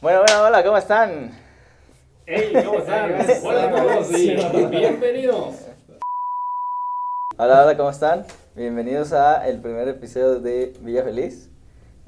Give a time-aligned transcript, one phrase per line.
[0.00, 1.32] Bueno, bueno, hola, ¿cómo están?
[2.24, 2.52] ¡Hey!
[2.64, 3.14] ¿Cómo están?
[3.42, 4.36] Hola a todos y
[4.70, 5.56] bienvenidos.
[7.36, 8.24] Hola, hola, ¿cómo están?
[8.54, 11.50] Bienvenidos a el primer episodio de Villa Feliz.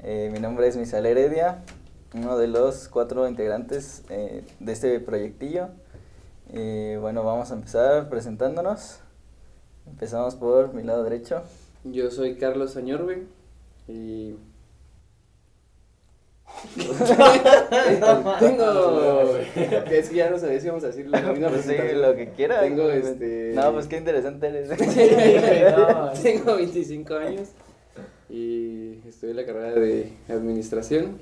[0.03, 1.65] Eh, mi nombre es Misael Heredia,
[2.13, 5.67] uno de los cuatro integrantes eh, de este proyectillo.
[6.49, 9.01] Y bueno, vamos a empezar presentándonos.
[9.85, 11.43] Empezamos por mi lado derecho.
[11.83, 13.27] Yo soy Carlos Añorbe
[13.89, 14.37] y
[18.39, 19.37] tengo
[19.89, 22.29] es que ya no sabía si vamos a decir la misma Pues sí, lo que
[22.29, 22.61] quiera.
[22.61, 24.69] Tengo este No, pues qué interesante eres.
[26.23, 27.49] tengo 25 años
[28.29, 31.19] y estudié la carrera de administración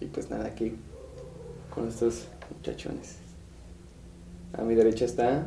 [0.00, 0.76] y pues nada aquí
[1.74, 3.16] con estos muchachones.
[4.56, 5.46] A mi derecha está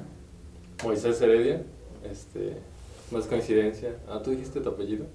[0.83, 1.61] Moisés Heredia,
[2.09, 2.57] este,
[3.11, 3.95] más coincidencia.
[4.09, 5.05] Ah, ¿tú dijiste tu apellido?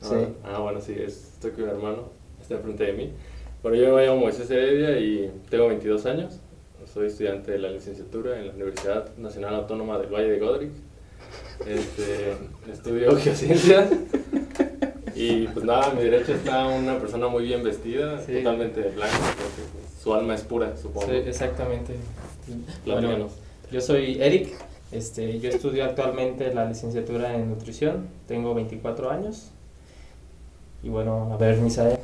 [0.00, 0.16] Ah, Sí.
[0.44, 2.04] Ah, bueno, sí, es, estoy con mi hermano,
[2.40, 3.12] está enfrente de mí.
[3.66, 6.38] Bueno, yo me llamo Moisés Heredia y tengo 22 años.
[6.94, 10.70] Soy estudiante de la licenciatura en la Universidad Nacional Autónoma del Valle de Godrich.
[11.66, 12.36] Este,
[12.72, 13.90] estudio geociencias.
[15.16, 18.34] Y pues nada, a mi derecha está una persona muy bien vestida, Sí.
[18.34, 21.08] totalmente blanca, porque pues, su alma es pura, supongo.
[21.08, 21.96] Sí, exactamente.
[22.84, 23.28] Bueno,
[23.72, 24.54] yo soy Eric,
[24.92, 29.50] este, yo estudio actualmente la licenciatura en nutrición, tengo 24 años.
[30.84, 31.98] Y bueno, a ver, Misael.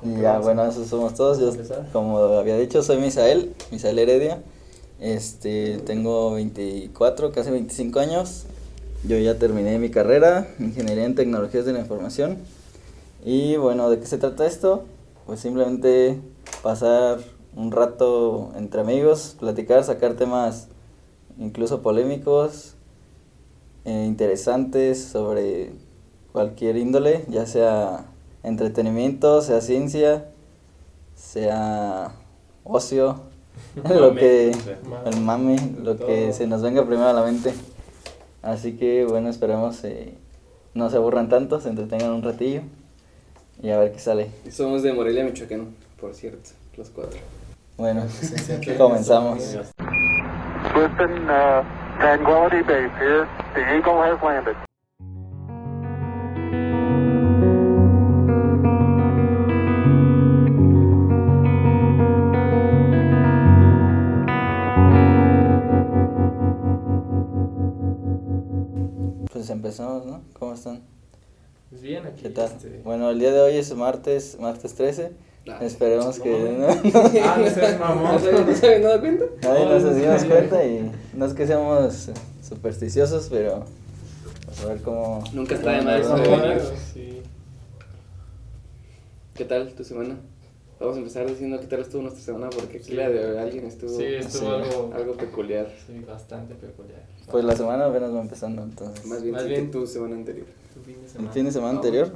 [0.00, 1.38] ¿Cómo Y ya, bueno, esos somos todos.
[1.38, 1.52] Yo,
[1.92, 4.42] como había dicho, soy Misael, Misael Heredia.
[5.00, 8.44] Este, tengo 24, casi 25 años.
[9.04, 12.38] Yo ya terminé mi carrera, Ingeniería en Tecnologías de la Información.
[13.24, 14.84] Y bueno, ¿de qué se trata esto?
[15.26, 16.18] Pues simplemente
[16.62, 17.18] pasar
[17.54, 20.68] un rato entre amigos, platicar, sacar temas
[21.38, 22.74] incluso polémicos,
[23.84, 25.72] eh, interesantes sobre
[26.32, 28.06] cualquier índole, ya sea
[28.46, 30.24] entretenimiento, sea ciencia,
[31.14, 32.12] sea
[32.64, 33.20] ocio,
[33.88, 34.78] lo que o sea.
[35.06, 37.52] el mame, lo que se nos venga primero a la mente.
[38.42, 40.14] Así que bueno, esperemos eh,
[40.74, 42.62] no se aburran tanto, se entretengan un ratillo
[43.60, 44.30] y a ver qué sale.
[44.50, 47.18] somos de Morelia, Michoacán, por cierto, los cuatro.
[47.76, 48.04] Bueno,
[48.78, 49.56] comenzamos.
[50.72, 51.62] Houston, uh,
[51.98, 53.28] Tranquility Base here.
[53.54, 54.65] The Eagle has landed.
[69.66, 70.22] Empezamos, ¿no?
[70.38, 70.80] ¿Cómo están?
[71.70, 72.22] Pues bien, aquí.
[72.22, 72.46] ¿Qué tal?
[72.46, 75.12] este- Bueno, el día de hoy es martes, martes 13.
[75.48, 75.58] Ah.
[75.60, 76.68] Esperemos que no.
[76.92, 78.04] no, Ah, no seas mamón.
[78.14, 79.24] ¿No se, ¿No se habían dado cuenta?
[79.42, 82.10] nadie nos No, dimos cuenta y no es que seamos
[82.48, 83.64] supersticiosos, pero
[84.44, 85.22] pues a ver cómo...
[85.32, 86.06] Nunca está de más.
[89.34, 90.16] ¿Qué tal tu semana?
[90.78, 92.94] Vamos a empezar diciendo qué tal estuvo nuestra semana porque aquí Sí.
[92.94, 94.46] la de alguien estuvo Sí, estuvo Sí.
[94.70, 95.72] algo, algo peculiar.
[95.86, 97.02] sí, bastante peculiar.
[97.30, 99.06] Pues la semana apenas va empezando, entonces.
[99.06, 99.66] Más bien, Más sí, bien.
[99.66, 100.46] que tu semana anterior.
[100.74, 101.32] Tu fin de El semana.
[101.32, 102.12] fin de semana Ah, anterior,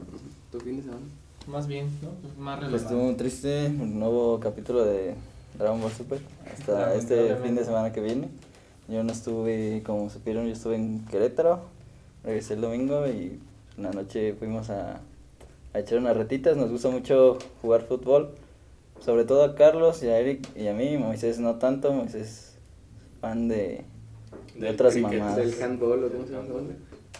[0.53, 1.00] Tu fin de semana.
[1.47, 2.10] Más bien, ¿no?
[2.20, 2.94] Pues Más pues relevante.
[2.94, 5.15] estuvo triste, un nuevo capítulo de
[5.59, 7.43] Dragon Ball Super, hasta este Lamentablemente.
[7.49, 8.28] fin de semana que viene.
[8.88, 11.60] Yo no estuve, como supieron, yo estuve en Querétaro,
[12.25, 13.38] regresé el domingo y
[13.78, 15.00] en la noche fuimos a,
[15.72, 18.31] a echar unas retitas, nos gusta mucho jugar fútbol,
[19.00, 22.59] sobre todo a Carlos y a Eric y a mí, Moisés no tanto, Moisés es
[23.21, 23.84] fan de,
[24.55, 25.19] de Del otras cricket.
[25.19, 25.37] mamadas.
[25.37, 26.47] Del handball o cómo se llama?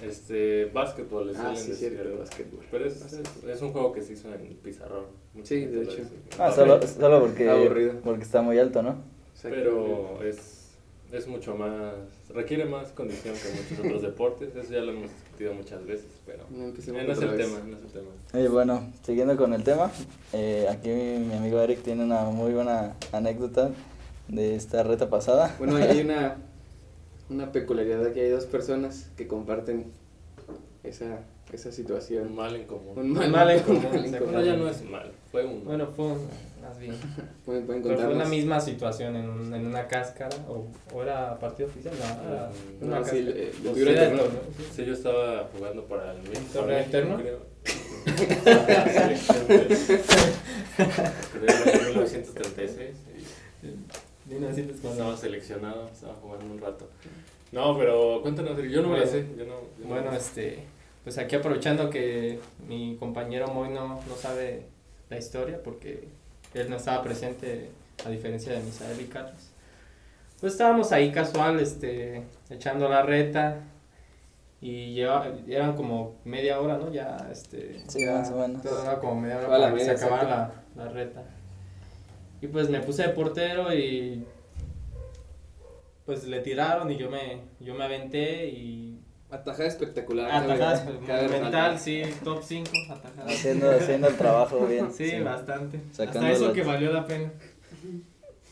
[0.03, 2.21] Este, básquetbol, Ah, sí, cierto, ¿verdad?
[2.21, 2.65] básquetbol.
[2.71, 5.05] Pero es, es, es un juego que se hizo en pizarrón.
[5.35, 6.03] Mucha Sí, de hecho.
[6.39, 7.95] Ah, solo, solo porque, Aburrido.
[8.03, 8.97] porque está muy alto, ¿no?
[9.43, 10.59] Pero es,
[11.12, 11.94] es mucho más,
[12.28, 14.54] requiere más condición que muchos otros deportes.
[14.54, 17.76] Eso ya lo hemos discutido muchas veces, pero No eh, no es el tema, no
[17.76, 18.09] es el tema.
[18.32, 19.91] Oye, bueno, siguiendo con el tema,
[20.32, 23.70] eh, aquí mi, mi amigo Eric tiene una muy buena anécdota
[24.28, 25.54] de esta reta pasada.
[25.59, 26.37] Bueno, hay una,
[27.31, 28.20] una peculiaridad aquí.
[28.20, 29.87] Hay dos personas que comparten
[30.83, 31.21] esa,
[31.53, 32.35] esa Un situación.
[32.35, 32.99] mal en común.
[32.99, 34.35] Un mal, mal en un común, mal en o sea, común.
[34.35, 36.29] No, ya no es mal, fue un Bueno, fue un-
[36.62, 36.94] más bien.
[37.47, 41.38] Pueden, pueden Pero fue la misma situación en, un- en una cáscara o, o era
[41.38, 42.50] partido oficial, no, era
[42.81, 43.38] Mm, una no, sí, cáscara.
[43.41, 44.25] eh, sea, torneo.
[44.25, 44.65] torneo, sí.
[44.77, 46.41] Sí, yo estaba jugando para el México.
[46.53, 47.17] ¿Torneo interno?
[47.19, 47.50] Creo.
[51.33, 52.91] Creo en 1936.
[53.65, 54.88] y- 1940.
[54.93, 56.88] Estaba seleccionado, estaba jugando un rato.
[57.52, 59.26] No, pero cuéntanos, yo no me la sé.
[59.37, 60.17] Yo no, yo no Bueno, sé.
[60.19, 60.64] este,
[61.05, 62.38] pues aquí aprovechando que
[62.69, 64.67] mi compañero Moy no, no sabe
[65.08, 66.08] la historia porque
[66.55, 67.70] él no estaba presente
[68.05, 69.49] a diferencia de Misael y Carlos.
[70.41, 73.61] Pues estábamos ahí casual, este, echando la reta
[74.62, 76.93] y lleva, eran como media hora, ¿no?
[76.93, 78.64] Ya, este, Sí, ya más o menos.
[78.64, 81.23] Era como media hora Toda la para que se acabara la, la reta.
[82.41, 84.25] Y pues me puse de portero y
[86.05, 88.97] pues le tiraron y yo me, yo me aventé y
[89.31, 90.29] Atajada espectacular.
[90.31, 91.43] atajadas cabe- cabe mental,
[91.75, 91.79] resaltar.
[91.79, 93.32] sí, top 5 atajadas.
[93.32, 94.93] Haciendo, haciendo el trabajo bien.
[94.93, 95.81] Sí, bastante.
[95.93, 97.31] Sacando Hasta eso que valió la pena.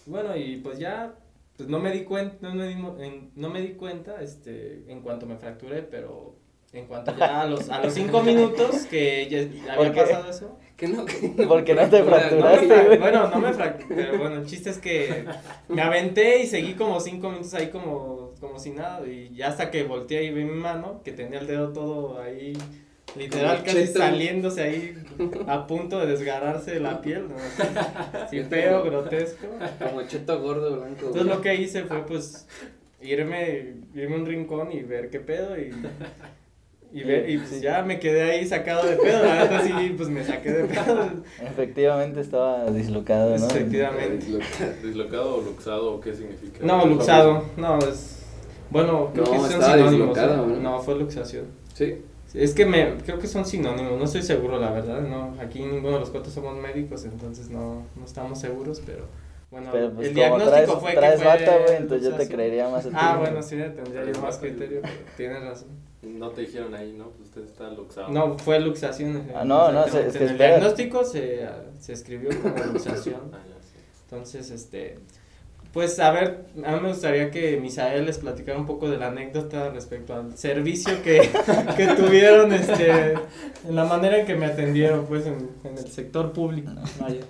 [0.06, 1.15] Bueno, y pues ya,
[1.56, 2.77] pues no me di cuenta, no me di,
[3.35, 6.37] no me di cuenta, este, en cuanto me fracturé, pero
[6.73, 9.41] en cuanto ya a los, a los cinco minutos que ya
[9.73, 10.00] había ¿Por qué?
[10.03, 10.59] pasado eso.
[10.76, 11.15] Que no, que
[11.49, 12.99] Porque no te No me fracturaste, fra- güey.
[12.99, 15.25] bueno, no me fracturé, pero bueno, el chiste es que
[15.69, 19.73] me aventé y seguí como cinco minutos ahí como, como si nada, y ya hasta
[19.73, 22.53] que volteé y vi mi mano, que tenía el dedo todo ahí,
[23.17, 24.94] literal casi saliéndose ahí,
[25.49, 27.35] a punto de desgarrarse de la piel, ¿no?
[28.31, 29.49] Sí, feo, grotesco.
[29.85, 31.06] Como cheto gordo blanco.
[31.06, 32.47] Entonces lo que hice fue pues
[33.03, 35.73] irme, irme a un rincón y ver qué pedo y,
[36.93, 40.08] y, ver, y pues ya me quedé ahí sacado de pedo, la verdad sí, pues
[40.08, 41.11] me saqué de pedo.
[41.43, 43.46] Efectivamente estaba dislocado, ¿no?
[43.46, 44.26] Efectivamente.
[44.82, 46.61] ¿Dislocado o luxado o qué significa?
[46.64, 48.17] No, luxado, no, es...
[48.70, 50.19] Bueno, creo No, que son sinónimos.
[50.19, 50.26] ¿eh?
[50.26, 50.46] ¿no?
[50.46, 51.46] No, fue luxación.
[51.75, 52.02] Sí.
[52.35, 55.94] Es que me, creo que son sinónimos, no estoy seguro la verdad, no, aquí ninguno
[55.94, 59.06] de los cuatro somos médicos, entonces no, no estamos seguros, pero
[59.50, 62.29] bueno, Pero pues el diagnóstico traes, fue traes que fue bata, güey, entonces yo te
[62.29, 62.87] creería más.
[62.93, 65.69] Ah, bueno, sí, tendría yo más criterio, pero tienes razón.
[66.03, 67.09] No te dijeron ahí, ¿no?
[67.11, 68.09] Pues usted está luxado.
[68.11, 69.29] No, fue luxación.
[69.35, 70.09] Ah, no, no, exactamente.
[70.09, 70.49] es que En el espera.
[70.56, 71.49] diagnóstico se,
[71.81, 73.21] se escribió como luxación.
[73.33, 73.75] Ah, ya, sí.
[74.05, 74.99] Entonces, este,
[75.73, 79.09] pues a ver, a mí me gustaría que Misael les platicara un poco de la
[79.09, 81.29] anécdota respecto al servicio que,
[81.77, 83.15] que tuvieron, este,
[83.65, 86.71] en la manera en que me atendieron, pues, en, en el sector público.
[87.00, 87.21] Vaya.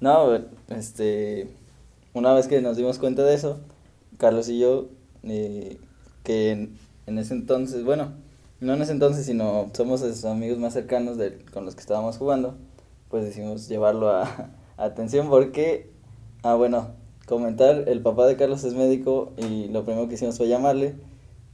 [0.00, 1.48] No, este,
[2.14, 3.60] una vez que nos dimos cuenta de eso,
[4.16, 4.86] Carlos y yo,
[5.24, 5.76] eh,
[6.24, 6.70] que
[7.10, 8.12] en, ese entonces, bueno,
[8.60, 12.16] no en ese entonces, sino somos sus amigos más cercanos de, con los que estábamos
[12.16, 12.56] jugando,
[13.08, 14.22] pues decidimos llevarlo a,
[14.76, 15.90] a atención porque,
[16.42, 16.88] ah, bueno,
[17.26, 20.94] comentar, el papá de Carlos es médico y lo primero que hicimos fue llamarle,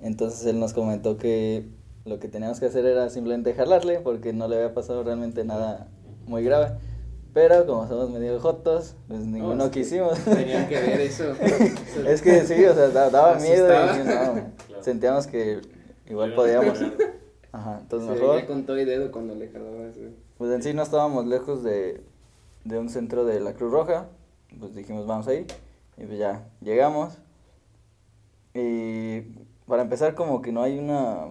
[0.00, 1.69] entonces él nos comentó que
[2.05, 5.88] lo que teníamos que hacer era simplemente jalarle porque no le había pasado realmente nada
[6.26, 6.76] muy grave.
[7.35, 10.19] Pero como somos medio jotos, pues ninguno que quisimos.
[10.20, 11.35] Tenían que ver eso.
[12.08, 14.35] es que sí, o sea, da- daba miedo y no,
[14.76, 14.82] Claro.
[14.84, 15.61] sentíamos que
[16.08, 16.78] igual Pero- podíamos.
[17.52, 18.46] Ajá, entonces Se mejor.
[18.46, 19.96] con todo y dedo cuando le jalabas.
[19.96, 20.11] güey.
[20.38, 22.02] Pues en sí no estábamos lejos de,
[22.64, 24.08] de un centro de la Cruz Roja,
[24.61, 25.46] pues dijimos vamos ahí,
[25.96, 27.19] y pues ya llegamos.
[28.55, 29.20] Y
[29.67, 31.29] para empezar como que no hay una,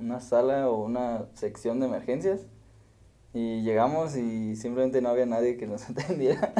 [0.00, 2.46] una sala o una sección de emergencias.
[3.34, 6.52] Y llegamos y simplemente no había nadie que nos atendiera.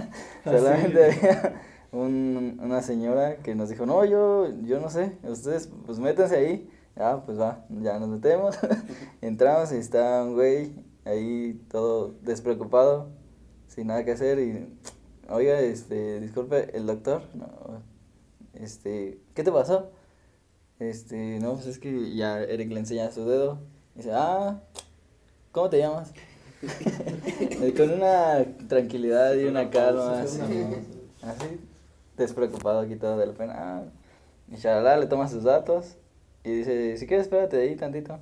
[0.44, 1.62] Solamente había
[1.92, 6.70] un- una señora que nos dijo, no, yo, yo no sé, ustedes pues métanse ahí.
[6.96, 8.58] Ah, pues va, ya nos metemos.
[9.20, 10.72] Entramos y está un güey
[11.04, 13.10] ahí todo despreocupado,
[13.68, 14.68] sin nada que hacer y,
[15.30, 17.46] oiga, este, disculpe, el doctor, no,
[18.54, 19.90] este, ¿qué te pasó?
[20.80, 23.58] Este, no, pues es que ya Eric le enseña su dedo.
[23.94, 24.60] Y dice, ah,
[25.52, 26.12] ¿cómo te llamas?
[27.76, 30.40] Con una tranquilidad y una calma, así,
[31.22, 31.60] así,
[32.22, 33.54] despreocupado, quitado de la pena.
[33.56, 33.82] Ah,
[34.50, 35.96] y shalala, le toma sus datos
[36.44, 38.18] y dice, si quieres, espérate ahí tantito.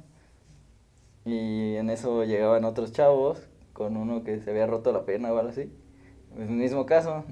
[1.25, 3.41] Y en eso llegaban otros chavos
[3.73, 5.71] con uno que se había roto la pierna o algo así.
[6.39, 7.25] El mismo caso.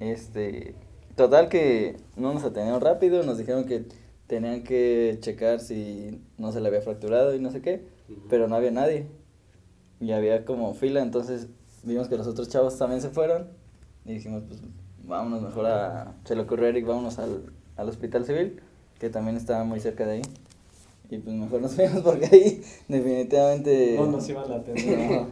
[0.00, 0.74] Este,
[1.16, 3.84] total que no nos atendieron rápido, nos dijeron que
[4.26, 7.86] tenían que checar si no se le había fracturado y no sé qué,
[8.28, 9.06] pero no había nadie.
[10.00, 11.48] Y había como fila, entonces
[11.84, 13.48] vimos que los otros chavos también se fueron
[14.04, 14.60] y dijimos, pues
[15.06, 17.42] vámonos mejor a, se le ocurrió a Eric, vámonos al,
[17.76, 18.60] al hospital civil,
[18.98, 20.22] que también estaba muy cerca de ahí.
[21.10, 25.26] Y pues mejor nos fuimos porque ahí definitivamente No nos iban a atender.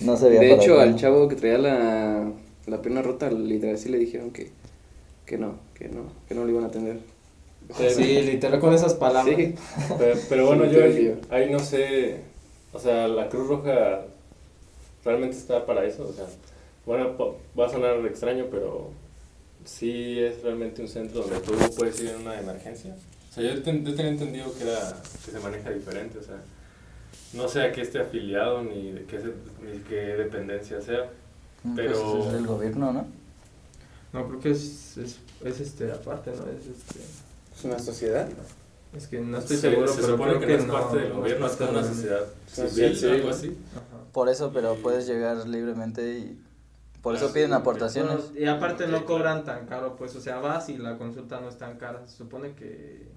[0.00, 0.82] no, se veía De hecho, acá.
[0.82, 2.32] al chavo que traía la,
[2.66, 4.50] la pierna rota, literal sí le dijeron que,
[5.26, 6.98] que no, que no, que no lo iban a atender.
[7.76, 9.36] Sí, literal con esas palabras.
[9.36, 9.54] Sí.
[9.98, 12.20] Pero, pero bueno, Sí, yo ahí, no sé,
[12.72, 14.00] o sea, la Cruz Roja
[15.04, 16.26] realmente está para eso, o sea,
[16.86, 17.16] bueno,
[17.58, 18.90] va a sonar extraño, pero
[19.64, 22.94] sí es realmente un centro donde tú puedes ir en una emergencia.
[23.30, 26.36] O sea, yo, ten- yo tenía entendido que, era, que se maneja diferente, o sea,
[27.32, 29.18] no sé a qué esté afiliado ni de qué,
[29.62, 31.10] ni qué dependencia sea.
[31.62, 33.06] Mm, pero- Pues es el gobierno, ¿no?
[34.12, 36.42] No, creo que es, es, es este, aparte, ¿no?
[36.50, 37.00] Es este...
[37.56, 38.28] Es una sociedad.
[38.96, 40.98] Es que no estoy Se- seguro, se pero supone creo que, que, no es parte
[40.98, 43.14] del no gobierno, es parte como una del- sociedad civil, civil.
[43.14, 43.56] algo así.
[43.76, 44.04] Ajá.
[44.12, 46.40] Por eso, pero puedes llegar libremente y
[47.02, 48.32] por eso piden aportaciones.
[48.36, 51.56] Y aparte no cobran tan caro, pues, o sea, vas y la consulta no es
[51.56, 52.06] tan cara.
[52.06, 53.08] Se supone que,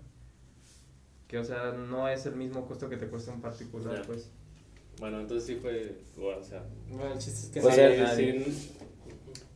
[1.28, 4.30] que o sea, no es el mismo costo que te cuesta un particular, pues.
[5.00, 7.76] Bueno, entonces sí fue, bueno, o sea, Bueno, el chiste es que Pues
[8.16, 8.78] sí,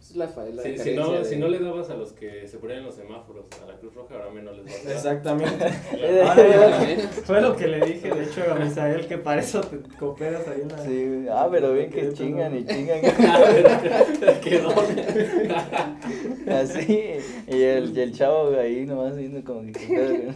[0.09, 2.59] Es la faela de Si, si, no, si no le dabas a los que se
[2.59, 4.93] ponían en los semáforos a la Cruz Roja, ahora menos les vas a dar.
[4.95, 5.65] Exactamente.
[6.23, 10.47] Ahora, Fue lo que le dije, de hecho, a Misael, que para eso te cooperas
[10.47, 10.77] ahí en la...
[10.77, 13.01] Sí, ah, pero bien que chingan y chingan.
[14.41, 14.69] Quedó.
[16.49, 20.33] Así, y el, y el chavo ahí nomás viendo como que.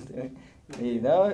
[0.81, 1.31] Y no,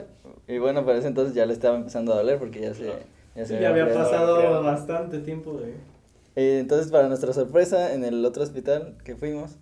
[0.48, 2.91] y bueno, para ese entonces ya le estaba empezando a doler porque ya se,
[3.36, 4.10] ya se ya había enfriado.
[4.10, 5.74] pasado bastante tiempo de...
[6.38, 9.58] Eh, entonces, para nuestra sorpresa, en el otro hospital que fuimos,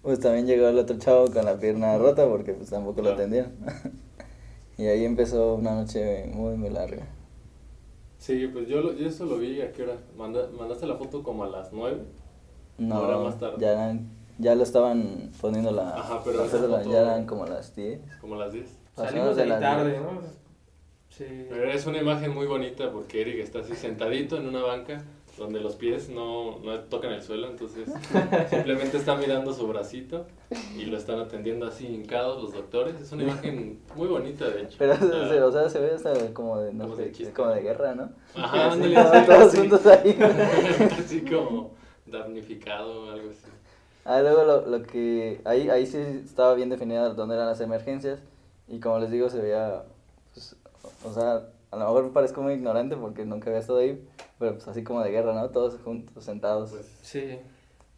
[0.00, 3.16] pues también llegó el otro chavo con la pierna rota porque pues tampoco lo Claro.
[3.16, 3.52] atendieron.
[4.78, 7.04] y ahí empezó una noche muy, muy larga.
[8.18, 9.96] Sí, pues yo, lo- yo eso lo vi a qué hora.
[10.16, 11.98] Manda- mandaste la foto como a las 9.
[12.78, 13.56] No, más tarde.
[13.58, 14.08] ya, eran-
[14.38, 15.96] ya lo estaban poniendo la...
[15.98, 18.00] Ajá, pero la foto- ya eran como las 10.
[18.20, 18.68] Como a las 10.
[18.94, 20.02] Pasadas Salimos de las tarde, 10.
[20.02, 20.20] ¿no?
[21.08, 21.46] Sí.
[21.50, 25.02] Pero es una imagen muy bonita porque Eric está así sentadito en una banca
[25.40, 27.88] donde los pies no, no tocan el suelo, entonces
[28.50, 30.26] simplemente está mirando su bracito
[30.76, 33.00] y lo están atendiendo así hincados los doctores.
[33.00, 34.76] Es una imagen muy bonita, de hecho.
[34.78, 37.32] Pero, O sea, se- o sea, se ve hasta como de, no Como sé, de
[37.32, 38.10] como de guerra, ¿no?
[38.34, 40.18] Ajá, ándale, así, todos juntos ahí.
[40.98, 41.70] así como
[42.04, 43.50] damnificado o algo así.
[44.04, 48.20] Ah, luego lo, lo que, ahí, ahí sí estaba bien definida dónde eran las emergencias
[48.68, 49.84] y como les digo, se veía,
[50.34, 50.54] pues,
[51.04, 54.02] o sea, a lo mejor parezco muy ignorante porque nunca había estado ahí,
[54.40, 55.50] pero pues así como de guerra, ¿no?
[55.50, 56.70] Todos juntos, sentados.
[56.70, 57.38] Pues, Sí.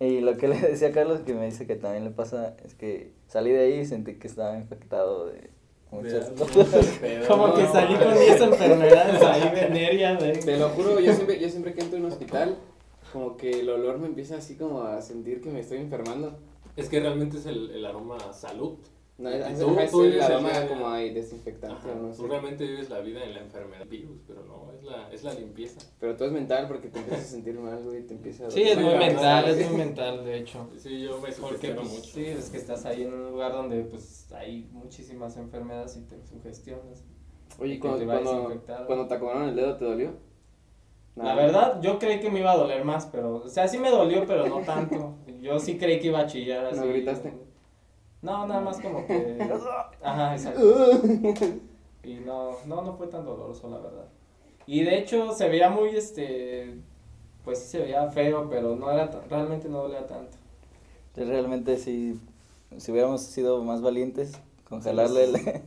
[0.01, 2.75] Y lo que le decía a Carlos, que me dice que también le pasa, es
[2.75, 5.51] que salí de ahí y sentí que estaba infectado de
[5.93, 7.01] muchas cosas.
[7.29, 10.59] Como no, que salí con no, 10 enfermedades ahí venéreas, Te de...
[10.59, 12.57] lo juro, yo siempre, yo siempre que entro en un hospital,
[13.13, 16.37] como que el olor me empieza así como a sentir que me estoy enfermando.
[16.75, 18.79] Es que realmente es el, el aroma a salud.
[19.19, 22.29] No, es, tú- es tú aroma día- como hay desinfectante Ajá, o no Tú sé.
[22.29, 25.81] realmente vives la vida en la enfermedad virus, pero no, es la, es la limpieza.
[26.01, 28.51] Pero todo es mental porque te empiezas a sentir mal, güey, te empieza a...
[28.51, 30.67] Sí, es muy mental, es muy mental, de hecho.
[30.79, 32.11] Sí, yo me Porque sugestiono pues, mucho.
[32.11, 36.21] sí, es que estás ahí en un lugar donde pues hay muchísimas enfermedades y te
[36.27, 37.05] sugestionas.
[37.59, 40.13] Oye, cuando, te cuando, cuando te acomodaron el dedo, ¿te dolió?
[41.15, 41.37] La Nada.
[41.37, 44.25] verdad, yo creí que me iba a doler más, pero, o sea, sí me dolió,
[44.27, 45.17] pero no tanto.
[45.43, 46.81] Yo sí creí que iba a chillar así.
[46.81, 47.35] ¿No gritaste?
[48.23, 49.39] No, nada más como que...
[50.03, 50.63] Ajá, exacto.
[52.05, 54.07] Y no, no, no fue tan doloroso, la verdad.
[54.67, 56.75] Y de hecho se veía muy, este,
[57.45, 60.37] pues sí se veía feo, pero no era, tan- realmente no dolía tanto.
[61.15, 62.19] Sí, realmente sí,
[62.77, 64.33] si hubiéramos sido más valientes
[64.69, 65.37] con jalarle el,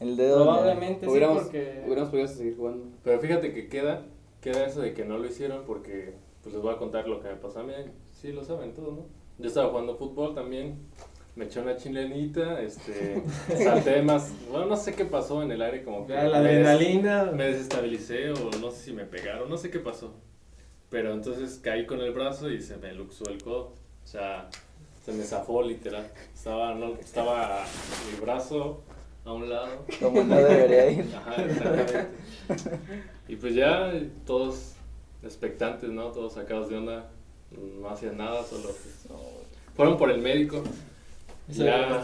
[0.00, 0.44] el dedo.
[0.44, 1.82] Probablemente sí, Hubiéramos, porque...
[1.84, 2.84] hubiéramos podido seguir jugando.
[3.02, 4.04] Pero fíjate que queda,
[4.40, 6.14] queda eso de que no lo hicieron porque,
[6.44, 7.72] pues les voy a contar lo que me pasó a mí.
[8.12, 9.02] Sí, lo saben todos, ¿no?
[9.38, 10.78] Yo estaba jugando fútbol también,
[11.36, 13.22] me eché una chilenita, este,
[13.64, 16.54] salté más, bueno, no sé qué pasó en el aire, como que Ya, la me
[16.54, 17.24] des- adrenalina.
[17.32, 20.12] me desestabilicé o no sé si me pegaron, no sé qué pasó.
[20.90, 23.72] Pero entonces caí con el brazo y se me luxó el codo.
[24.04, 24.48] O sea,
[25.04, 26.04] se me zafó literal.
[26.34, 27.64] Estaba, no, estaba
[28.12, 28.82] mi brazo
[29.24, 29.86] a un lado.
[30.00, 31.04] Como no debería ir.
[31.16, 32.06] Ajá, exactamente.
[33.28, 33.92] Y pues ya
[34.26, 34.72] todos
[35.22, 36.06] expectantes, ¿no?
[36.10, 37.08] Todos sacados de onda.
[37.52, 39.06] No hacían nada, solo pues,
[39.76, 40.64] fueron por el médico.
[41.50, 42.02] Eso Ya.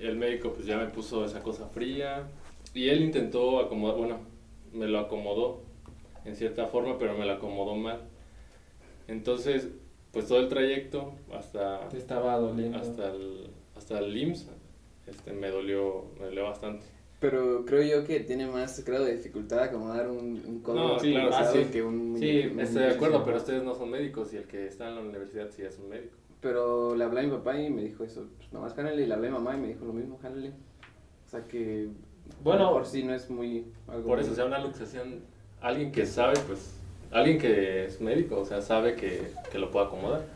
[0.00, 2.24] el médico pues ya me puso esa cosa fría.
[2.74, 4.18] Y él intentó acomodar, bueno,
[4.72, 5.62] me lo acomodó
[6.24, 8.00] en cierta forma, pero me lo acomodó mal.
[9.08, 9.68] Entonces,
[10.12, 12.78] pues todo el trayecto hasta, Te estaba doliendo.
[12.78, 14.46] hasta el, hasta el IMSS
[15.06, 16.84] este, me dolió, me dolió bastante.
[17.20, 21.12] Pero creo yo que tiene más grado de dificultad acomodar un, un codo No, sí,
[21.12, 21.64] claro, pesado sí.
[21.72, 22.94] que un Sí, un Estoy de muñeco.
[22.96, 25.78] acuerdo, pero ustedes no son médicos y el que está en la universidad sí es
[25.78, 26.14] un médico.
[26.44, 29.14] Pero le hablé a mi papá y me dijo eso, pues nomás jálale, y le
[29.14, 30.50] hablé a mi mamá y me dijo lo mismo, jálale.
[30.50, 31.88] O sea que,
[32.42, 32.70] Bueno.
[32.70, 33.64] por sí no es muy...
[33.88, 35.20] Algo Por eso, o sea, una luxación,
[35.62, 36.74] alguien que sabe, pues,
[37.10, 40.26] alguien que es médico, o sea, sabe que, que lo puede acomodar.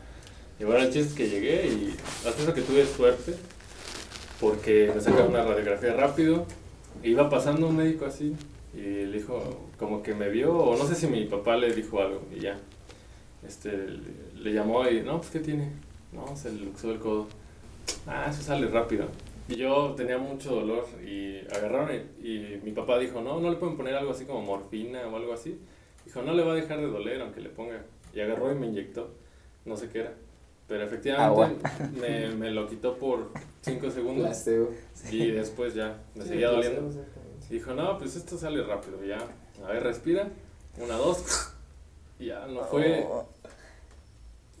[0.59, 1.95] Y bueno, el chiste es que llegué y
[2.27, 3.35] hasta eso que tuve suerte,
[4.41, 6.47] porque me sacaron una radiografía rápido,
[7.03, 8.35] iba pasando un médico así,
[8.73, 12.01] y le dijo, como que me vio, o no sé si mi papá le dijo
[12.01, 12.57] algo, y ya.
[13.47, 14.01] Este, le,
[14.41, 15.71] le llamó y, no, pues, ¿qué tiene?
[16.11, 17.27] No, se le luxó el codo.
[18.07, 19.05] Ah, eso sale rápido.
[19.47, 21.89] Y yo tenía mucho dolor y agarraron
[22.21, 25.15] y, y mi papá dijo, no, no le pueden poner algo así como morfina o
[25.15, 25.59] algo así.
[26.05, 27.83] Dijo, no le va a dejar de doler aunque le ponga.
[28.13, 29.09] Y agarró y me inyectó.
[29.65, 30.13] No sé qué era.
[30.67, 31.63] Pero efectivamente
[31.99, 34.69] me, me lo quitó por 5 segundos Placebo.
[35.11, 37.05] y después ya me Sí, seguía placebo, doliendo.
[37.49, 39.17] dijo, no, pues esto sale rápido, ya.
[39.65, 40.27] A ver, respira.
[40.79, 41.53] Una, dos.
[42.19, 43.25] Y ya, no fue Oh,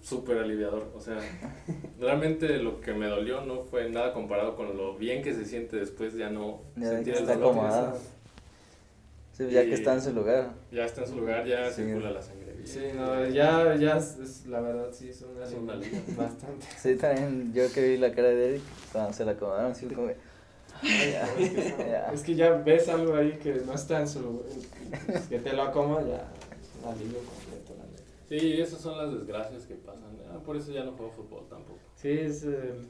[0.09, 0.91] súper aliviador.
[0.95, 1.17] O sea,
[1.99, 5.77] realmente lo que me dolió no fue nada comparado con lo bien que se siente
[5.77, 7.49] después ya no Ya sentir que el está dolor.
[7.55, 7.97] acomodado.
[9.37, 10.51] sí, ya que está en su lugar.
[10.71, 11.83] Ya está en su lugar, ya Sí.
[11.83, 12.49] circula la sangre.
[12.65, 15.99] Sí, no, ya, ya es, es- la verdad sí es una, Es una liga.
[16.17, 16.65] bastante.
[16.77, 18.61] Sí, también yo que vi la cara de Eric
[18.91, 20.07] cuando se la acomodaron, así como.
[20.07, 20.15] que,
[20.83, 21.27] "Ay, ya,
[21.87, 22.11] ya".
[22.13, 24.43] Es que ya ves algo ahí que no está en su...
[25.29, 26.15] que te lo acomoda ya
[26.61, 27.58] es un alivio completo.
[28.29, 30.17] Sí, esas son las desgracias que pasan.
[30.31, 31.79] Ah, por eso ya no juego fútbol tampoco.
[31.95, 32.87] Sí, es el...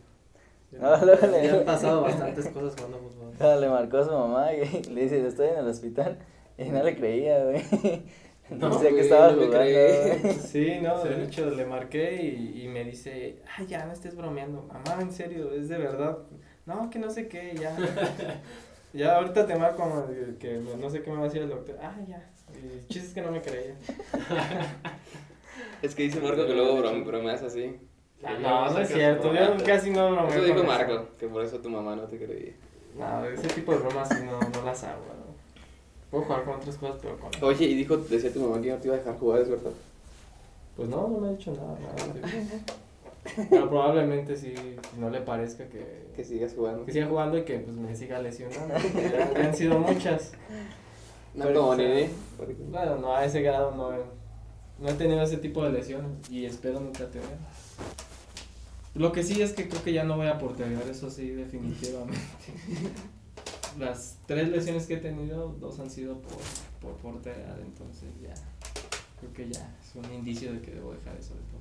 [0.72, 3.34] No, luego le- ya han pasado bastantes cosas jugando fútbol.
[3.38, 6.18] Cuando le marcó a su mamá y le dice, estoy en el hospital.
[6.58, 7.64] Y no le creía, güey.
[8.50, 10.34] No, Decía que estaba no jugando.
[10.42, 11.10] Sí, no, Sí.
[11.10, 14.64] de hecho le marqué y, y me dice, ay, ya, no estés bromeando.
[14.64, 16.18] Mamá, en serio, es de verdad.
[16.66, 17.78] No, que no sé qué, ya.
[18.92, 21.50] ya, ahorita te marco, mamá, que, que no sé qué me va a decir el
[21.50, 21.78] doctor.
[21.80, 22.28] Ah, ya.
[22.56, 23.76] El chiste es que no me creía.
[25.82, 27.74] Es que dice Marco que luego brom- bromeas así.
[28.22, 30.30] Ah, no, no es cierto, yo casi no bromeo.
[30.36, 32.52] Eso dijo Marco, que por eso tu mamá no te creía.
[32.98, 35.30] No, ese tipo de bromas no, no las hago, ¿no?
[36.12, 37.30] Puedo jugar con otras cosas, pero con...
[37.44, 39.72] Oye, y dijo, decía tu mamá que no te iba a dejar jugar, ¿es verdad?
[40.76, 42.30] Pues no, no me ha dicho nada, nada.
[43.50, 44.54] Pero probablemente sí,
[44.98, 46.86] no le parezca que, Que sigas jugando.
[46.86, 48.74] que siga jugando y que pues me siga lesionando.
[49.36, 50.32] Han sido muchas.
[51.34, 52.10] No Pero, como nene.
[52.70, 54.00] Bueno, no a ese grado no he,
[54.80, 57.38] no he tenido ese tipo de lesiones y espero nunca tener.
[58.96, 62.20] Lo que sí es que creo que ya no voy a porterear, eso sí, definitivamente.
[63.80, 66.38] Las tres lesiones que he tenido, dos han sido por,
[66.82, 68.34] por porterear, entonces ya,
[69.20, 71.59] creo que ya es un indicio de que debo dejar eso de porterear.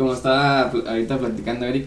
[0.00, 1.86] Como estaba pl- ahorita platicando Eric,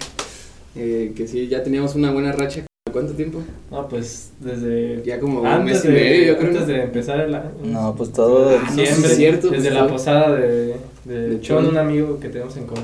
[0.76, 2.64] eh, que sí, ya teníamos una buena racha.
[2.92, 3.42] ¿Cuánto tiempo?
[3.72, 6.50] No, pues desde Ya como un antes, mes y de, medio, yo creo.
[6.52, 7.50] antes de empezar el año.
[7.64, 8.50] No, pues todo.
[8.56, 11.78] Ah, no, sí, Diciembre, es cierto, desde pues, la posada de, de, De Chon, un
[11.78, 12.84] amigo que tenemos en común.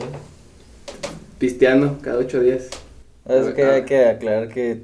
[1.38, 2.69] Pisteando cada ocho días.
[3.27, 3.74] Es que Ah.
[3.75, 4.81] hay que aclarar que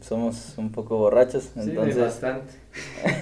[0.00, 1.42] somos un poco borrachos.
[1.54, 2.54] Sí, Entonces, bastante.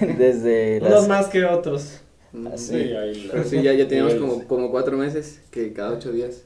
[0.19, 1.07] desde Unos las.
[1.07, 2.01] más que otros.
[2.33, 2.67] Mm, Así.
[2.67, 6.11] Sí, ahí la- Pero sí, ya, ya teníamos como, como cuatro meses que cada ocho
[6.11, 6.43] días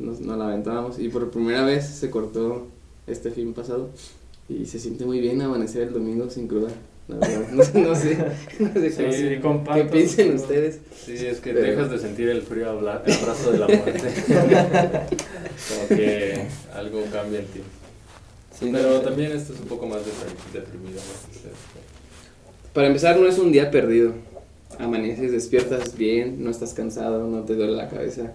[0.00, 0.98] nos, nos la aventábamos.
[0.98, 2.66] Y por primera vez se cortó
[3.06, 3.90] este fin pasado.
[4.48, 6.70] Y se siente muy bien amanecer el domingo sin cruda.
[7.08, 7.48] La verdad.
[7.52, 8.16] No, sé- no sé.
[8.58, 9.90] No sé Sí, cómo- sí, ¿Qué comparto.
[9.92, 10.80] piensen ustedes?
[11.04, 14.00] Sí, es que Pero- dejas de sentir el frío habla- el abrazo de la muerte.
[15.68, 17.60] Como que algo cambia en ti.
[18.58, 20.00] sí, Pero no, también esto es un poco más
[20.52, 20.94] deprimido.
[20.94, 21.32] ¿no?
[21.34, 21.48] Este,
[22.72, 24.12] Para empezar, no es un día perdido.
[24.78, 28.32] Amaneces, despiertas bien, no estás cansado, no te duele la cabeza,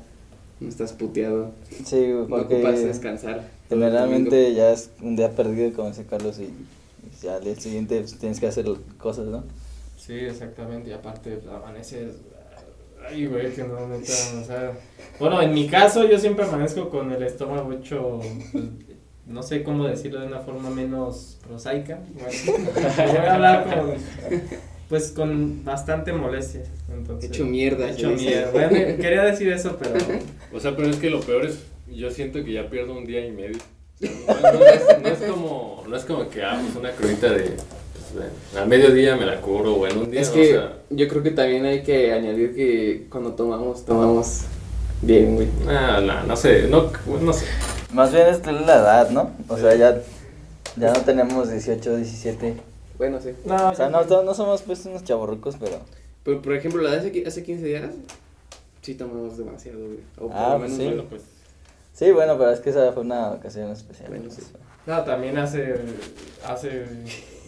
[0.61, 1.51] estás puteado,
[1.83, 3.49] Sí, no porque ocupas descansar.
[3.69, 6.49] generalmente ya es un día perdido, como dice Carlos, y
[7.05, 8.65] y ya al día siguiente pues, tienes que hacer
[8.97, 9.43] cosas, ¿no?
[9.97, 10.89] Sí, exactamente.
[10.89, 12.15] Y aparte, pues, amaneces.
[13.07, 14.73] Ay, güey, que no, neta, o sea.
[15.19, 18.19] Bueno, en mi caso, yo siempre amanezco con el estómago hecho.
[18.51, 18.65] pues,
[19.27, 21.99] no sé cómo decirlo de una forma menos prosaica.
[22.13, 22.71] Bueno,
[23.07, 23.91] voy a hablar con.
[24.89, 26.62] Pues con bastante molestia.
[26.93, 28.52] Entonces, Hecho mierda, Hecho mierda.
[28.52, 28.69] Bueno,
[29.02, 29.95] quería decir eso, pero.
[30.54, 31.60] O sea, pero es que lo peor es,
[31.91, 33.58] yo siento que ya pierdo un día y medio.
[34.02, 37.32] O sea, no, no es, no es como, no es como que hagamos una crudita
[37.32, 37.52] de,
[38.13, 41.08] pues, al mediodía me la curo o en un día, Es o que sea, yo
[41.08, 44.41] creo que también hay que añadir que cuando tomamos, tomamos
[45.02, 45.48] bien, güey.
[45.65, 47.45] nah, nah, no sé, no, no sé.
[47.93, 49.32] Más bien es la edad, ¿no?
[49.48, 50.02] O sea, ya,
[50.76, 52.56] ya no tenemos 18, 17.
[52.97, 53.31] Bueno, sí.
[53.45, 55.79] No, O sea, no, no somos pues unos chavorrucos, pero...
[56.23, 57.91] Pero por ejemplo, la de hace, hace 15 días,
[58.81, 59.99] sí tomamos demasiado, güey.
[60.17, 60.86] O por Ah, lo pues menos, sí.
[60.88, 61.21] Bueno, pues,
[61.93, 64.10] Sí, bueno, pero es que esa fue una ocasión especial.
[64.10, 64.41] Bueno, sí.
[64.86, 65.75] No, también hace.
[66.45, 66.86] Hace.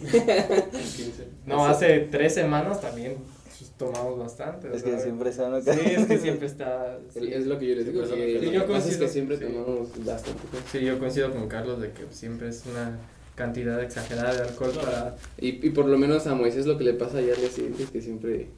[0.00, 1.28] 15.
[1.46, 3.16] No, hace tres semanas también
[3.58, 4.68] pues, tomamos bastante.
[4.74, 6.96] Es que sea, siempre son Sí, es que siempre está.
[7.14, 7.32] Es- sí.
[7.32, 8.04] Es lo que yo les digo.
[8.06, 9.44] Sí, que que yo pasa es coincido, que siempre sí.
[9.44, 10.40] tomamos bastante.
[10.50, 10.62] pues.
[10.72, 12.98] Sí, yo coincido con Carlos de que siempre es una
[13.38, 15.16] cantidad exagerada de alcohol para.
[15.40, 17.84] Y, y por lo menos a Moisés lo que le pasa ya al día siguiente
[17.84, 18.48] es que siempre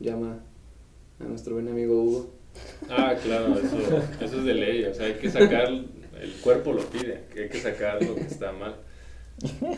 [0.00, 0.40] llama
[1.20, 2.30] a nuestro buen amigo Hugo.
[2.88, 3.78] Ah, claro, eso,
[4.20, 7.48] eso es de ley, o sea, hay que sacar, el cuerpo lo pide, que hay
[7.48, 8.74] que sacar lo que está mal.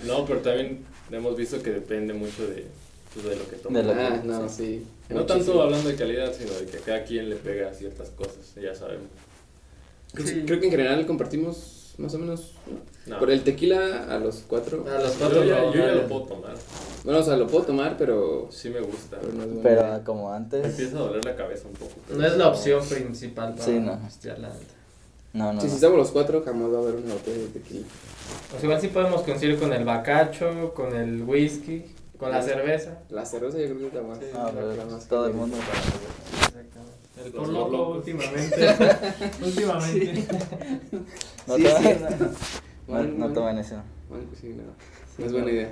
[0.06, 2.66] No, pero también hemos visto que depende mucho de,
[3.12, 3.80] pues, de lo que toma.
[3.80, 4.84] Ah, no, sí.
[5.08, 5.24] No Muchísimo.
[5.26, 8.74] tanto hablando de calidad, sino de que cada quien le pega a ciertas cosas, ya
[8.74, 9.08] sabemos.
[10.16, 10.42] Sí.
[10.46, 12.52] Creo que en general compartimos más o menos.
[12.66, 12.94] ¿no?
[13.14, 13.18] No.
[13.18, 14.84] Por el tequila a los cuatro.
[14.88, 16.54] A los Yo ya, no, yo ya lo puedo tomar,
[17.04, 18.48] Bueno, o sea, lo puedo tomar, pero.
[18.50, 19.18] sí me gusta.
[19.20, 20.64] Pero no Pero como Me antes...
[20.64, 21.92] empieza a doler la cabeza un poco.
[22.10, 23.98] No es la opción principal para Sí, no.
[24.38, 24.52] la.
[25.34, 27.86] No, no, Sí, si estamos los cuatro, jamás va a haber una botella de tequila.
[28.48, 31.84] O sea, igual sí podemos coincidir con el bacacho, con el whisky,
[32.18, 32.98] con la cerveza.
[33.10, 34.18] La cerveza yo creo que es la más.
[34.18, 35.56] Sí, la pero todo el mundo...
[35.56, 37.03] Exactamente.
[37.22, 38.66] El los loco últimamente.
[39.42, 40.26] últimamente.
[41.46, 42.48] No, sí, tomen, pues sí,
[42.88, 43.76] no, no, eso.
[45.18, 45.26] no.
[45.26, 45.70] es buena idea.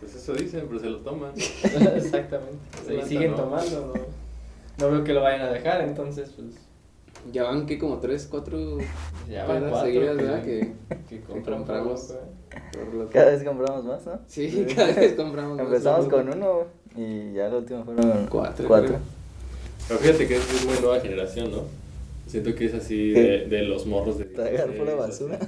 [0.00, 1.32] Pues eso dicen, pero se lo toman.
[1.36, 2.58] Exactamente.
[2.90, 3.92] Y siguen tomando.
[4.78, 6.56] No veo que lo vayan a dejar, entonces pues...
[7.32, 8.78] Ya van que como 3, 4
[9.28, 10.44] ya van cuatro, seguidas, ¿verdad?
[10.44, 10.72] Que,
[11.26, 12.14] compramos.
[13.12, 14.20] cada vez compramos más, ¿no?
[14.26, 16.04] Sí, cada vez compramos Empezamos más.
[16.04, 16.64] Empezamos con uno
[16.96, 18.68] y ya el último fueron 4.
[18.68, 18.98] 4.
[19.88, 21.62] Pero fíjate que es muy nueva generación, ¿no?
[22.26, 24.26] Siento que es así de, de los morros de...
[24.26, 25.24] Tragar 16, pura así.
[25.24, 25.38] basura.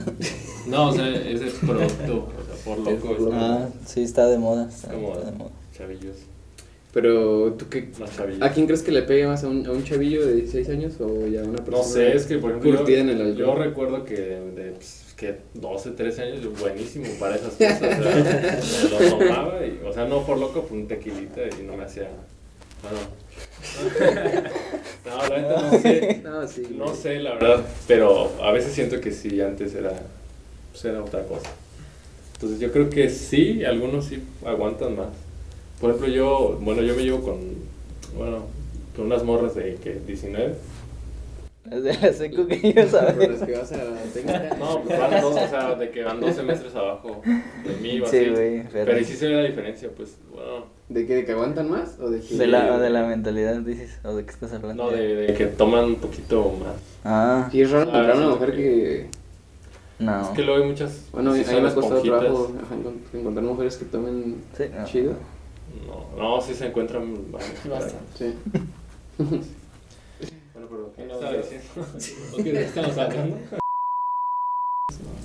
[0.66, 3.16] No, o sea, es el producto, o sea, por loco.
[3.16, 4.68] por es Ah, sí, está de moda.
[4.68, 5.50] Está, como está de moda.
[5.76, 6.16] chavillos,
[6.92, 7.90] Pero, ¿tú qué?
[7.98, 8.42] más chavillos.
[8.42, 9.44] ¿A quién crees que le pegue más?
[9.44, 11.78] ¿A un, a un chavillo de 16 años o ya a una persona?
[11.78, 15.04] No sé, es que por ejemplo, yo, en el yo recuerdo que de, de, pues,
[15.18, 17.82] que 12, 13 años, buenísimo para esas cosas.
[17.82, 21.62] O sea, me lo tomaba y, o sea, no por loco, pues un tequilita y
[21.62, 22.08] no me hacía.
[22.82, 24.40] Bueno.
[25.06, 26.20] No, la neta no sé.
[26.22, 26.62] No, sí.
[26.76, 29.92] No sé, la verdad, pero a veces siento que sí, antes era,
[30.72, 31.50] pues era otra cosa.
[32.34, 35.08] Entonces yo creo que sí, algunos sí aguantan más.
[35.80, 37.38] Por ejemplo, yo, bueno, yo me llevo con,
[38.16, 38.44] bueno,
[38.94, 40.54] con unas morras de que 19.
[41.72, 43.28] Es de la secu que yo Por sabía.
[43.28, 44.56] los que vas a la técnica.
[44.58, 48.02] No, pues van dos, o sea, de que van dos semestres abajo de mí Sí,
[48.04, 48.62] así.
[48.72, 51.98] pero- Pero sí se ve la diferencia, pues, bueno, ¿De que, de que aguantan más
[52.00, 52.34] o de que.?
[52.36, 53.98] De la, de la mentalidad, dices.
[54.04, 54.84] ¿O de qué estás hablando?
[54.84, 56.74] no, de, de que toman un poquito más.
[57.04, 58.56] Ah, Y es raro encontrar Ah, una sí, mujer sí.
[58.56, 59.06] que.
[60.00, 60.20] no.
[60.22, 61.04] Es que luego hay muchas.
[61.12, 62.52] Bueno, sí a mí me ha costado trabajo
[63.14, 64.84] encontrar mujeres que tomen Sí, no.
[64.84, 65.12] chido.
[65.86, 67.94] No, no, sí se encuentran bastante.
[68.18, 68.34] Sí.
[70.52, 71.66] Bueno, pero ¿qué No, estaba yo- diciendo?
[72.32, 73.36] ¿O qué qué estamos hablando?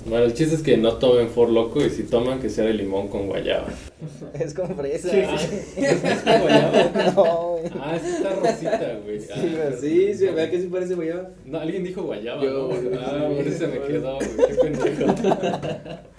[0.08, 2.74] Bueno, el chiste es que no tomen for loco y si toman que sea de
[2.74, 3.66] limón con guayaba.
[4.38, 5.08] Es con fresa.
[5.10, 5.56] Sí, sí.
[5.84, 7.12] ¿Es con guayaba?
[7.16, 7.72] No, güey.
[7.80, 9.18] Ah, es rosita, güey.
[9.34, 9.80] Ah, güey.
[9.80, 11.30] Sí, sí, vea que sí parece guayaba.
[11.44, 12.66] No, alguien dijo guayaba, Yo, ¿no?
[12.68, 12.80] güey.
[13.00, 14.48] Ah, por eso se me quedó, güey.
[14.48, 15.14] Qué pendejo.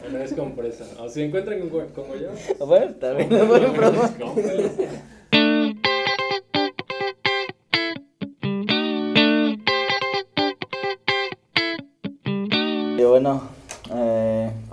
[0.10, 0.86] Bueno, es con presa.
[1.00, 2.34] O si encuentran con, gua- con guayaba.
[2.66, 3.60] Bueno, también no fue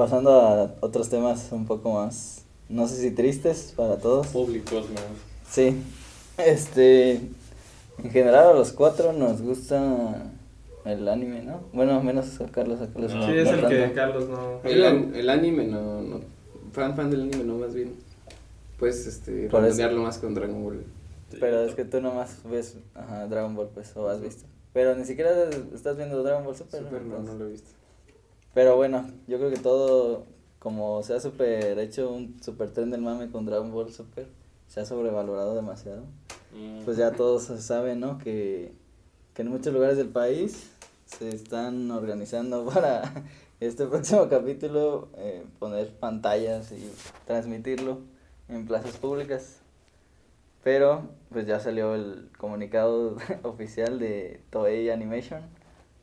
[0.05, 4.27] pasando a otros temas un poco más, no sé si tristes para todos.
[4.29, 5.05] Públicos, man.
[5.51, 5.77] Sí,
[6.37, 10.31] este, en general a los cuatro nos gusta
[10.85, 11.61] el anime, ¿no?
[11.73, 13.15] Bueno, menos a Carlos, a Carlos.
[13.15, 14.61] No, Sí, es el que Carlos no.
[14.63, 16.21] El, an- el anime no, no.
[16.73, 17.95] Fan, fan del anime no, más bien.
[18.79, 20.85] Puedes este, redondearlo más con Dragon Ball.
[21.41, 24.45] Pero es que tú nomás ves ajá, Dragon Ball, pues, o has visto.
[24.75, 25.31] Pero ni siquiera
[25.75, 26.81] estás viendo Dragon Ball Super.
[26.81, 27.71] Super, no, no lo he visto.
[28.55, 30.27] Pero bueno, yo creo que todo,
[30.61, 34.29] como se ha super hecho un super tren del mame con Dragon Ball Super,
[34.69, 36.05] se ha sobrevalorado demasiado.
[36.55, 36.85] Mm.
[36.85, 38.19] Pues ya todos saben, ¿no?
[38.19, 38.73] Que,
[39.35, 40.71] que en muchos lugares del país
[41.07, 43.13] se están organizando para
[43.61, 46.91] este próximo capítulo eh, poner pantallas y
[47.27, 48.01] transmitirlo
[48.49, 49.61] en plazas públicas.
[50.63, 55.43] Pero pues ya salió el comunicado oficial de Toei Animation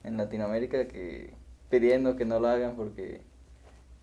[0.04, 1.34] en Latinoamérica que
[1.72, 3.22] pidiendo que no lo hagan porque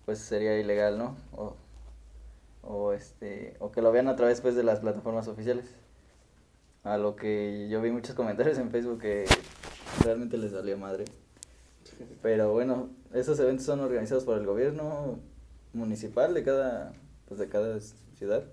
[0.05, 1.15] pues sería ilegal, ¿no?
[1.31, 1.55] O,
[2.63, 5.75] o este o que lo vean a través pues de las plataformas oficiales.
[6.83, 9.25] A lo que yo vi muchos comentarios en Facebook que
[10.03, 11.05] realmente les salió madre.
[12.21, 15.19] Pero bueno, esos eventos son organizados por el gobierno
[15.73, 16.93] municipal de cada
[17.27, 17.79] pues de cada
[18.15, 18.43] ciudad.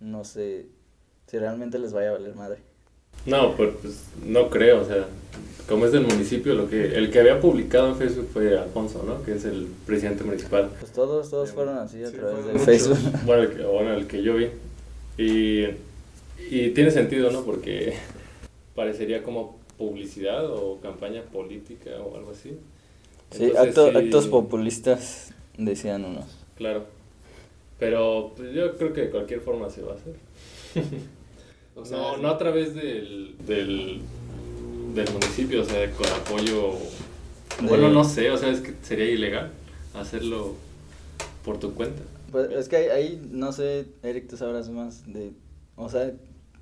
[0.00, 0.68] No sé
[1.26, 2.67] si realmente les vaya a valer madre.
[3.26, 5.06] No, pues, pues, no creo, o sea,
[5.68, 9.22] como es del municipio, lo que el que había publicado en Facebook fue Alfonso, ¿no?
[9.22, 10.70] Que es el presidente municipal.
[10.80, 12.64] Pues todos todos fueron así a Sí, través de muchos.
[12.64, 12.98] Facebook.
[13.26, 14.46] Bueno, el que, bueno, el que yo vi.
[15.18, 15.64] Y,
[16.50, 17.42] y tiene sentido, ¿no?
[17.42, 17.94] Porque
[18.74, 22.56] parecería como publicidad o campaña política o algo así.
[23.30, 26.24] Sí, acto- sí, actos populistas decían unos.
[26.56, 26.84] Claro.
[27.78, 30.14] Pero pues, yo creo que de cualquier forma se va a hacer.
[31.80, 34.00] O sea, no, no a través del, del,
[34.94, 36.72] del municipio, o sea, con apoyo.
[37.60, 39.52] De- Bueno, no sé, o sea, es que sería ilegal
[39.94, 40.54] hacerlo
[41.44, 42.02] por tu cuenta.
[42.30, 45.32] Pues es que ahí, ahí, no sé, Eric, tú sabrás más de,
[45.76, 46.12] o sea,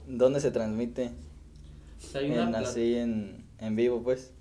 [0.06, 1.10] dónde se transmite
[1.98, 4.32] O sea, en, así en, en vivo, pues.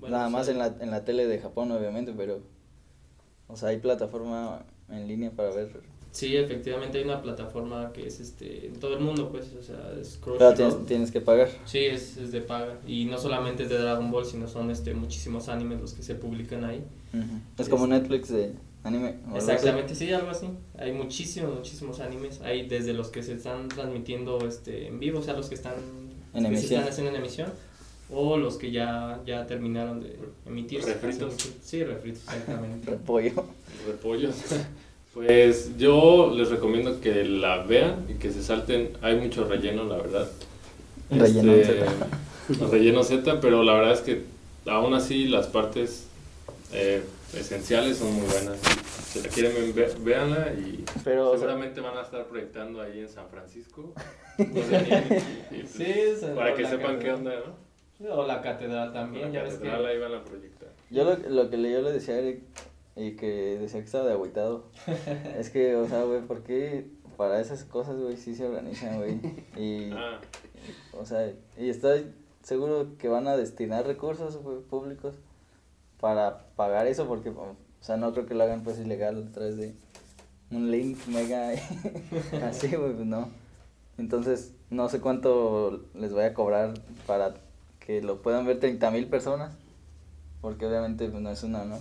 [0.00, 2.40] bueno, Nada más en la, en la tele de Japón, obviamente, pero,
[3.46, 5.80] o sea, hay plataforma en línea para ver.
[6.14, 9.92] Sí, efectivamente hay una plataforma que es este en todo el mundo, pues, o sea,
[10.00, 10.54] es Pero Crunchyroll.
[10.54, 11.48] tienes, tienes que pagar.
[11.64, 12.78] Sí, es, es de paga.
[12.86, 16.14] Y no solamente es de Dragon Ball, sino son este muchísimos animes los que se
[16.14, 16.84] publican ahí.
[17.58, 18.52] Es como Netflix de
[18.84, 19.16] anime.
[19.24, 19.50] o algo así.
[19.50, 20.46] Exactamente, sí, algo así.
[20.78, 22.40] Hay muchísimos, muchísimos animes.
[22.42, 25.74] Hay desde los que se están transmitiendo este en vivo, o sea, los que están,
[25.74, 25.82] En
[26.32, 26.78] que se emisión.
[26.78, 27.48] están haciendo en emisión,
[28.08, 30.94] o los que ya, ya terminaron de emitirse.
[30.94, 31.34] Refritos.
[31.60, 32.88] Sí, refritos, exactamente.
[32.92, 33.46] Repollo.
[33.88, 34.36] repollos.
[35.14, 38.90] Pues yo les recomiendo que la vean y que se salten.
[39.00, 40.28] Hay mucho relleno, la verdad.
[41.10, 41.84] Relleno Este,
[42.70, 44.22] Relleno Z, pero la verdad es que
[44.66, 46.08] aún así las partes
[46.72, 48.58] eh, esenciales son muy buenas.
[49.12, 52.98] Si la quieren ver, véanla y Pero, o sea, seguramente van a estar proyectando ahí
[53.00, 53.92] en San Francisco.
[54.36, 55.22] No sé
[55.52, 55.94] ni- y- Sí,
[56.34, 57.14] para que sepan qué catedral.
[57.14, 57.32] onda,
[58.00, 58.14] ¿no?
[58.16, 59.58] O la catedral también, La ya ves que...
[59.60, 60.70] catedral ahí van a proyectar.
[60.90, 62.40] Yo lo, lo que yo le decía a Eric
[62.96, 64.66] y que decía que estaba de agüitado.
[65.38, 69.20] es que, o sea, güey, ¿por qué para esas cosas, güey, sí se organizan, güey?
[69.56, 70.20] Y, Ah,
[70.92, 75.14] o sea, y estoy seguro que van a destinar recursos güey, públicos
[76.00, 79.56] para pagar eso porque, o sea, no creo que lo hagan pues ilegal a través
[79.56, 79.74] de
[80.50, 81.50] un link mega
[82.42, 83.28] así, güey, pues no.
[83.96, 86.74] Entonces, no sé cuánto les voy a cobrar
[87.06, 87.34] para
[87.80, 89.54] que lo puedan ver 30 mil personas,
[90.40, 91.78] porque obviamente pues, no es una, ¿no?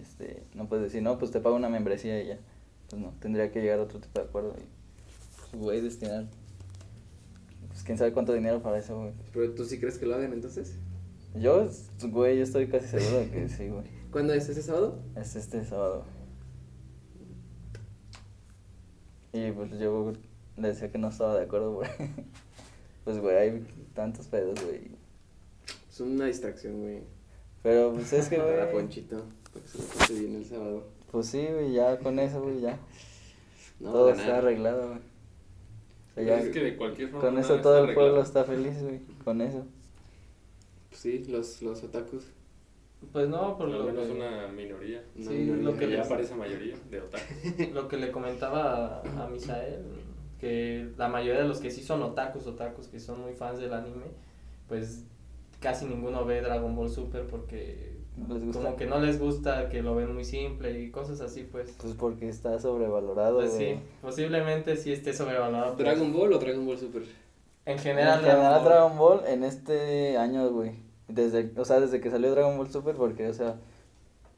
[0.00, 2.38] Este, no puedes decir, no, pues te pago una membresía y ya.
[2.88, 6.26] Pues no, tendría que llegar a otro tipo de acuerdo y, pues, güey, destinar.
[7.68, 9.12] Pues quién sabe cuánto dinero para eso, güey.
[9.32, 10.76] Pero tú sí crees que lo hagan entonces.
[11.34, 11.68] Yo,
[12.08, 13.84] güey, yo estoy casi seguro de que sí, güey.
[14.10, 14.98] ¿Cuándo es ese sábado?
[15.14, 16.04] Es este sábado.
[19.32, 20.14] Y pues yo
[20.56, 21.90] le decía que no estaba de acuerdo, güey.
[23.04, 24.90] Pues, güey, hay tantos pedos, güey.
[25.88, 27.02] Es una distracción, güey.
[27.62, 28.72] Pero, pues es que, güey.
[28.72, 29.22] Ponchito,
[29.60, 30.84] que se lo pase bien el sábado.
[31.10, 32.78] Pues sí, güey, ya con eso, güey, ya.
[33.80, 34.98] No, todo está arreglado, güey.
[34.98, 38.06] O sea, ya es que de cualquier forma con eso todo el arreglado.
[38.08, 39.00] pueblo está feliz, güey.
[39.24, 39.66] Con eso.
[40.88, 42.24] Pues sí, los, los otakus.
[43.12, 45.04] Pues no, por Al lo menos que, una minoría.
[45.14, 45.62] Una Sí, minoría.
[45.64, 47.24] lo Que ya parece mayoría de otaku.
[47.74, 49.84] lo que le comentaba a, a Misael,
[50.40, 53.74] que la mayoría de los que sí son otakus, otakus, que son muy fans del
[53.74, 54.06] anime,
[54.68, 55.04] pues
[55.60, 58.62] casi ninguno ve Dragon Ball Super porque ¿No les gusta?
[58.62, 61.74] como que no les gusta, que lo ven muy simple y cosas así, pues.
[61.80, 65.74] Pues porque está sobrevalorado, Pues sí, posiblemente sí esté sobrevalorado.
[65.76, 67.02] pero ¿Dragon Ball o Dragon Ball Super?
[67.66, 70.72] En En general, general Dragon Ball en este año, güey.
[71.08, 73.56] Desde, o sea, desde que salió Dragon Ball Super, porque, o sea,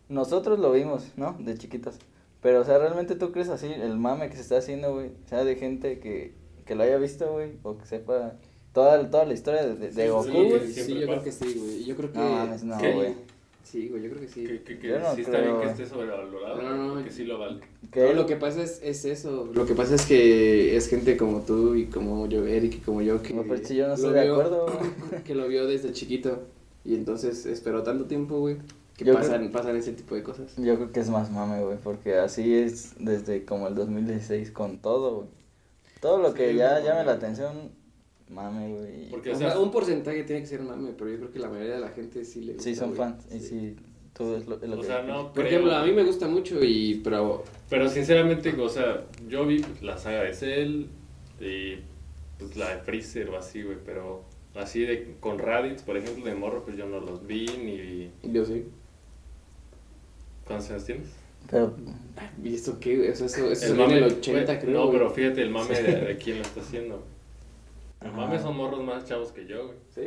[0.08, 1.36] nosotros lo vimos, ¿no?
[1.38, 1.96] De chiquitos.
[2.40, 5.08] Pero, o sea, ¿realmente tú crees así el mame que se está haciendo, güey?
[5.24, 8.34] O sea, de gente que, que lo haya visto, güey, o que sepa
[8.72, 10.72] toda, toda la historia de, de, Sí, Goku, sí, güey.
[10.72, 11.84] sí, yo creo que sí, güey.
[11.84, 12.18] Yo creo que.
[12.18, 13.14] No mames, no, güey.
[13.70, 14.44] Sí, güey, yo creo que sí.
[14.46, 16.62] Que, que, que Yo no sí está creo, bien que esté sobrevalorado.
[16.62, 17.60] No, no, que sí lo vale.
[17.94, 19.50] No, lo que pasa es, es eso.
[19.52, 23.02] Lo que pasa es que es gente como tú y como yo, Eric, y como
[23.02, 23.34] yo que.
[23.34, 24.66] No, pero si yo no lo estoy de vio- acuerdo.
[25.24, 26.44] Que lo vio desde chiquito.
[26.84, 28.56] Y entonces esperó tanto tiempo, güey.
[28.96, 30.56] Que Yo pasan, pasan ese tipo de cosas.
[30.56, 34.78] Yo creo que es más mame, güey, porque así es desde como el 2016 con
[34.78, 35.28] todo, güey.
[36.00, 37.70] Todo lo que Sí, ya llame la atención,
[38.30, 39.08] mame, güey.
[39.10, 41.74] Porque, O sea, un porcentaje tiene que ser mame, pero yo creo que la mayoría
[41.74, 42.64] de la gente sí le gusta.
[42.68, 43.76] Sí, son fans, y sí,
[44.14, 44.86] tú es lo, es lo o que...
[44.86, 45.32] sea, no.
[45.32, 47.00] Por ejemplo, a mí me gusta mucho y.
[47.04, 47.44] Pero.
[47.70, 50.86] Pero sinceramente, o sea, yo vi la saga de Cell
[51.40, 51.76] y
[52.38, 56.34] pues la de Freezer o así, güey, pero así de con Raditz, por ejemplo, de
[56.34, 58.32] morro, pues yo no los vi ni.
[58.32, 58.64] Yo sí.
[60.46, 61.08] ¿Cuántos años tienes?
[61.50, 61.74] Pero,
[62.42, 62.96] ¿Y esto qué?
[62.96, 63.08] güey?
[63.10, 64.84] Eso, eso, eso El salió en el mame- 80, güey, creo.
[64.86, 67.04] No, pero fíjate el mame de, de quién lo está haciendo.
[68.00, 68.16] El Ajá.
[68.16, 69.78] mame son morros más chavos que yo, güey.
[69.90, 70.02] Sí.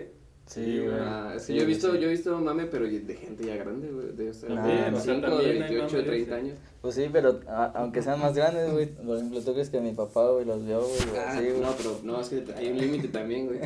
[0.45, 0.95] sí, güey.
[0.99, 1.99] Ah, Sí, yo he visto, sí.
[1.99, 4.13] yo he visto mame, pero de gente ya grande, güey.
[4.13, 6.41] De, o sea, También, de o sea, 5, también de hay 28, mame, 30 sí.
[6.41, 6.57] años.
[6.81, 8.85] Pues sí, pero a- aunque sean más grandes, güey.
[8.87, 11.59] Por ejemplo, tú crees que mi papá, güey, los vio, güey, Ah, así, güey.
[11.61, 13.59] no, pero no, es que hay un límite también, güey.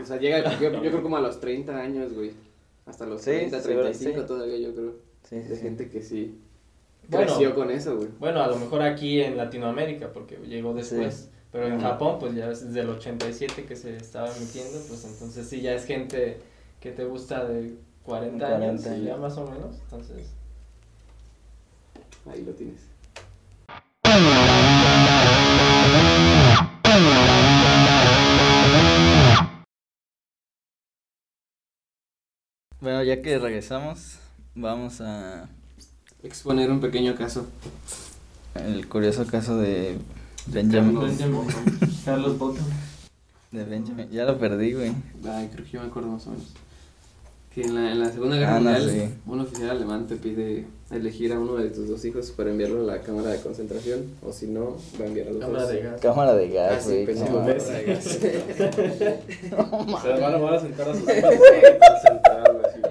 [0.00, 2.32] O sea, llega, yo, yo creo como a los 30 años, güey.
[2.86, 4.26] Hasta los Sí, 30, seguro, 35 sí.
[4.26, 4.92] todavía, yo creo.
[5.22, 5.62] Sí, sí, De sí.
[5.62, 6.38] gente que sí
[7.08, 7.26] Bueno.
[7.26, 8.08] creció con eso, güey.
[8.18, 11.30] Bueno, a lo mejor aquí en Latinoamérica, porque llegó después.
[11.52, 11.80] Pero en.
[11.80, 15.74] Japón, pues ya es desde el 87 que se estaba emitiendo, pues entonces sí, ya
[15.74, 16.40] es gente
[16.80, 19.04] que te gusta de 40, 40, años, sí.
[19.04, 19.76] ya más o menos.
[19.84, 20.26] Entonces,
[22.30, 22.80] Ahí lo tienes.
[32.80, 34.18] Bueno, ya que regresamos,
[34.54, 35.48] vamos a
[36.22, 37.46] Exponer un pequeño caso.
[38.54, 39.96] el curioso caso de
[40.52, 40.98] Benjamin.
[42.04, 42.64] Carlos Bottom.
[43.52, 44.08] De Benjamin.
[44.10, 44.92] Ya lo perdí, güey.
[45.26, 46.46] Ay, creo que yo me acuerdo más o menos.
[47.54, 49.08] Que en la, en la Segunda Guerra Ah, no, Mundial, sí.
[49.26, 52.96] un oficial alemán te pide elegir a uno de tus dos hijos para enviarlo a
[52.96, 55.72] la cámara de concentración, o si no, va a enviar a los Cámara dos.
[55.72, 56.00] de gas.
[56.00, 57.18] Cámara de Ah, gas, sí, güey.
[57.18, 58.04] no cámara de gas.
[58.04, 58.44] Se
[60.20, 62.80] van a, van a sentar a sus hijos en concentrar, güey, así.
[62.82, 62.88] No,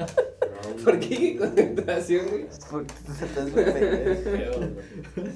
[0.84, 2.46] ¿Por qué concentración, güey?
[2.72, 3.30] Porque tú estás.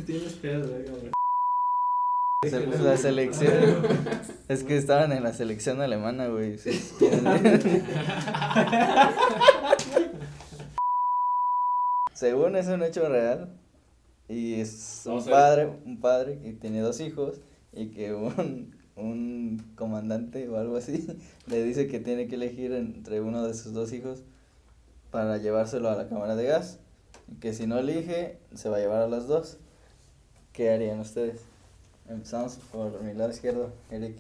[0.06, 1.12] Tienes pedo, güey.
[2.44, 3.54] La selección.
[4.48, 6.58] Es que estaban en la selección alemana, güey.
[12.16, 13.60] Según es un hecho real.
[14.28, 17.42] Y es un padre, un padre que tiene dos hijos
[17.74, 21.06] y que un, un comandante o algo así
[21.46, 24.24] le dice que tiene que elegir entre uno de sus dos hijos
[25.12, 26.80] para llevárselo a la cámara de gas.
[27.32, 29.60] Y que si no elige, se va a llevar a los dos.
[30.54, 31.51] ¿Qué harían ustedes?
[32.12, 34.18] Empezamos por mi lado izquierdo, Eric.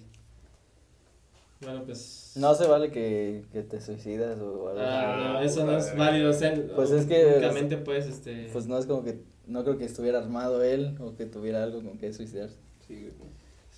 [1.61, 2.33] Bueno, pues.
[2.35, 6.31] No se vale que, que te suicidas o algo Ah, no, eso no es válido.
[6.31, 8.49] O sea, Pues es que- Únicamente puedes, este.
[8.51, 11.83] Pues no es como que, no creo que estuviera armado él o que tuviera algo
[11.83, 12.55] con que suicidarse.
[12.87, 13.29] Sí, güey.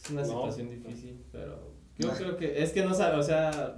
[0.01, 0.27] Es una No.
[0.27, 3.77] situación difícil, pero yo creo que es que no sabe, o sea,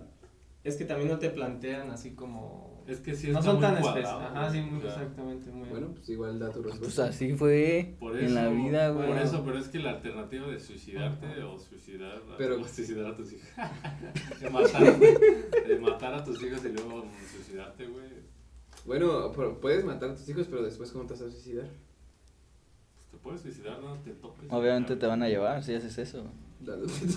[0.63, 4.05] es que también no te plantean así como Es que sí no son tan específicos.
[4.11, 7.05] Ajá, sí, muy o sea, exactamente, muy Bueno, pues igual da tu Pues respuesta.
[7.05, 9.07] así fue Por en la vida, güey.
[9.07, 13.15] Por eso, pero es que la alternativa de suicidarte o suicidar, Pero- o suicidar a
[13.15, 13.47] tus hijos,
[14.39, 18.05] de, matar, de matar a tus hijos y luego suicidarte, güey,
[18.85, 21.65] Bueno, pero puedes matar a tus hijos, pero después, ¿cómo te vas a suicidar?
[22.97, 24.45] pues te puedes suicidar, no te topes.
[24.51, 26.23] Obviamente te van a llevar si haces eso.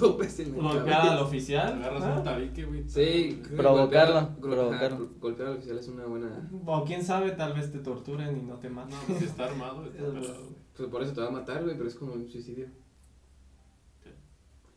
[0.49, 1.73] En la golpear al oficial.
[1.75, 2.17] Agarras ¿no?
[2.19, 2.89] un tabique, güey.
[2.89, 5.09] Sí, Provocarlo, provocarlo.
[5.21, 6.51] golpear al oficial es una buena.
[6.67, 8.95] O quién sabe, tal vez te torturen y no te maten.
[8.97, 10.49] No, pues si está armado, está Es pelado.
[10.77, 12.67] Pues por eso te va a matar, güey, pero es como un suicidio.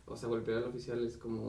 [0.06, 1.40] O sea, golpear al oficial es como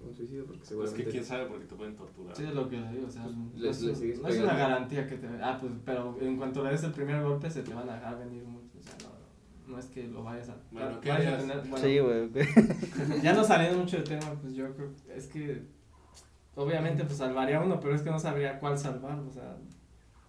[0.00, 1.04] un suicidio porque Pues seguramente.
[1.04, 2.36] que quién sabe porque te pueden torturar.
[2.36, 4.28] Sí, es lo que le digo, o sea, Pues, no, le- es, le sigues no
[4.28, 5.26] es una garantía que te...
[5.42, 8.18] Ah, pues, pero en cuanto le des el primer golpe se te van a dejar
[8.18, 8.59] venir sea,
[9.70, 10.56] no, es que lo vayas a...
[10.70, 12.28] Bueno, ¿qué vayas a tener- bueno, Sí, güey.
[13.22, 15.62] Ya no saliendo mucho del tema, pues yo creo es que
[16.56, 19.56] obviamente pues salvaría uno, pero es que no sabría cuál salvar, o sea,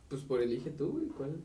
[0.07, 1.41] Pues por elige tú, güey, ¿cuál?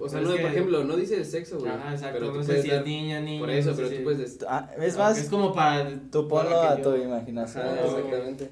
[0.00, 1.70] O sea, no, por ejemplo, no dice el sexo, güey.
[1.70, 3.82] ajá, exacto, pero tú no sé si dar- es niña, niño, Por eso, no sé
[3.82, 4.18] pero si- tú puedes.
[4.18, 7.64] des- Ah, es Ah, más, es como para tú ponlo a tu yo- imaginación.
[7.64, 8.50] Ajá, exactamente.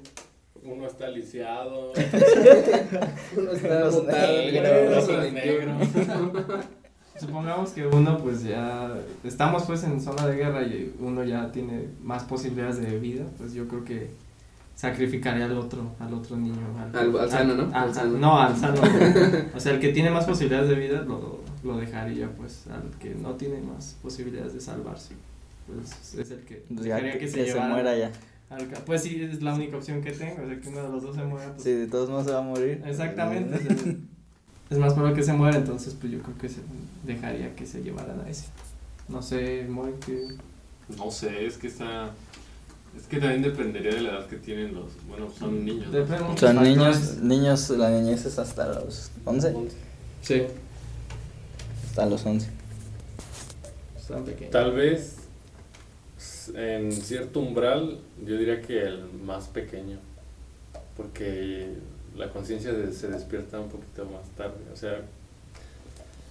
[0.63, 1.91] Uno está lisiado.
[3.37, 5.77] Uno está otro unos negro.
[7.19, 11.87] Supongamos que uno pues ya estamos pues en zona de guerra y uno ya tiene
[12.03, 14.09] más posibilidades de vida, pues yo creo que
[14.75, 16.55] sacrificaría al otro, al otro niño.
[16.93, 17.63] Al- al sano, ¿no?
[17.63, 18.17] al Al sa- sano.
[18.17, 18.81] No, al sano.
[19.55, 23.15] o sea, el que tiene más posibilidades de vida lo, lo dejaría pues al que
[23.15, 25.15] no tiene más posibilidades de salvarse.
[25.65, 28.11] Pues es el que Pues ya que, que se que se muera ya.
[28.85, 31.15] Pues sí, es la única opción que tengo, o sea, que uno de los dos
[31.15, 31.51] se muera.
[31.51, 32.81] Pues, Si de todos modos se va a morir.
[32.85, 33.59] Exactamente.
[34.69, 36.61] es- más probable que se muera, entonces pues yo creo que se
[37.05, 38.45] dejaría que se llevaran a ese.
[39.07, 40.27] No sé, Moy, que...
[40.97, 42.11] No sé, es que está...
[42.97, 44.91] Es que también dependería de la edad que tienen los...
[45.07, 45.87] Bueno, son niños.
[45.87, 45.91] ¿no?
[45.93, 46.47] Depende mucho.
[46.47, 46.77] Son factores.
[46.77, 49.55] niños, niños, la niñez es hasta los 11.
[50.21, 50.43] Sí.
[51.89, 52.49] Hasta los 11.
[53.97, 54.51] Están pequeños.
[54.51, 55.15] Tal vez
[56.55, 59.99] en cierto umbral, yo diría que el más pequeño.
[60.95, 61.75] Porque
[62.17, 64.55] la conciencia de- se despierta un poquito más tarde.
[64.73, 65.01] O sea,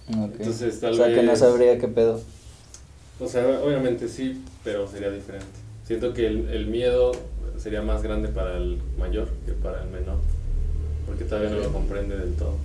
[0.09, 0.35] Ok.
[0.39, 1.17] entonces tal o sea vez.
[1.19, 2.21] que no sabría qué pedo.
[3.19, 5.47] O sea, obviamente sí, pero sería diferente.
[5.85, 7.11] Siento que el, el miedo
[7.57, 10.17] sería más grande para el mayor que para el menor,
[11.07, 12.55] porque todavía no lo comprende del todo.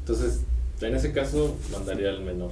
[0.00, 0.40] Entonces,
[0.80, 2.50] en ese caso, mandaría al menor.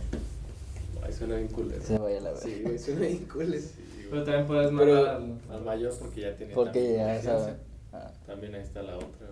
[1.04, 1.82] Ay, suena bien culero.
[1.82, 2.40] Se vaya a la verga.
[2.46, 3.54] Sí, güey, suena bien cool.
[3.54, 5.34] Sí, Pero también puedes Pero- mandar al...
[5.50, 7.52] Al mayor porque ya tiene Porque también ya sabe.
[7.92, 8.10] Ah.
[8.26, 9.26] También ahí está la otra.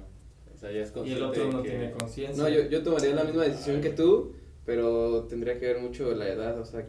[0.63, 2.41] Sea, ya es Y el otro no que- tiene conciencia.
[2.43, 4.33] No, yo, yo tomaría la misma decisión que tú,
[4.65, 6.87] pero tendría que ver mucho la edad, o sea,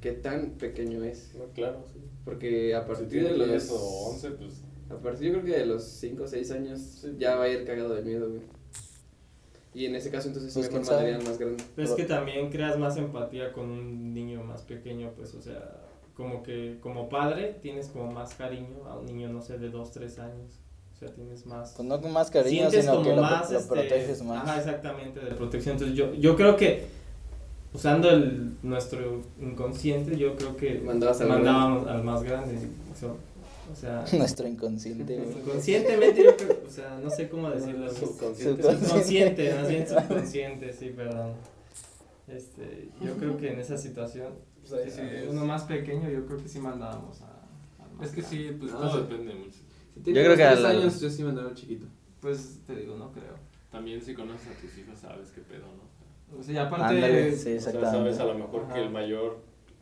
[0.00, 1.34] qué tan pequeño es.
[1.36, 1.98] No, claro, sí.
[2.24, 3.48] Porque a Si partir tiene de los...
[3.48, 3.76] 10 o
[4.10, 4.62] 11, pues...
[4.88, 7.64] A partir yo creo que de los 5 o 6 años ya va a ir
[7.66, 8.42] cagado de miedo, güey.
[9.74, 11.02] Y en ese caso entonces sí Pues, mejor quién sabe.
[11.12, 11.64] mandaría al más grande.
[11.74, 15.82] Pero es que también creas más empatía con un niño más pequeño, pues, o sea,
[16.14, 19.90] como que como padre tienes como más cariño a un niño, no sé, de 2,
[19.90, 20.60] 3 años.
[20.98, 21.74] O sea, tienes más...
[21.76, 24.42] Pues no con más cariño, sientes sino como que lo, más, lo este, proteges más.
[24.42, 25.74] Ajá, exactamente, de protección.
[25.74, 26.86] Entonces yo, yo creo que
[27.72, 32.58] usando el, nuestro inconsciente, yo creo que Mandabas al mandábamos al más grande.
[32.92, 33.16] Eso,
[33.72, 37.88] o sea, Nuestro inconsciente, inconscientemente yo creo, o sea, no sé cómo decirlo.
[37.94, 38.62] Subconsciente.
[38.62, 41.34] Subconsciente, más bien subconsciente, sí, perdón.
[42.26, 45.28] Este, yo creo que en esa situación, Pues ahí sí es.
[45.28, 47.44] uno más pequeño, yo creo que sí mandábamos a,
[47.84, 48.36] al más Es que grande.
[48.36, 49.60] sí, pues No, todo depende mucho.
[50.04, 51.86] Si Yo creo que a 3 la- años yo sí mandaría al chiquito.
[52.20, 53.34] Pues te digo, no creo.
[53.70, 56.38] También si conoces a tus hijos sabes qué pedo, ¿no?
[56.38, 58.80] O sea, y aparte, Ándale, sí, O sea, sabes a lo mejor que Ajá.
[58.80, 59.38] el mayor...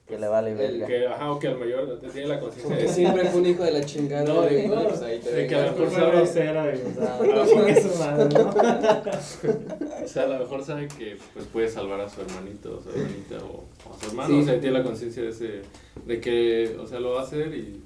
[0.06, 0.86] Que le vale el verga.
[0.86, 2.88] Que, ajá, o que el mayor tiene la conciencia Que de...
[2.88, 4.22] siempre fue un hijo de la chingada.
[4.24, 8.26] No, digo, Pues ahí te de que a lo mejor fue sabe- grosera, o sea,
[8.28, 8.50] ¿no?
[10.04, 12.90] O sea, a lo mejor sabe que pues, puede salvar a su hermanito o su
[12.90, 14.28] hermanita o, o a su hermano.
[14.28, 14.40] Sí.
[14.40, 15.62] O sea, tiene la conciencia de ese,
[16.06, 17.82] De que, o sea, lo va a hacer y,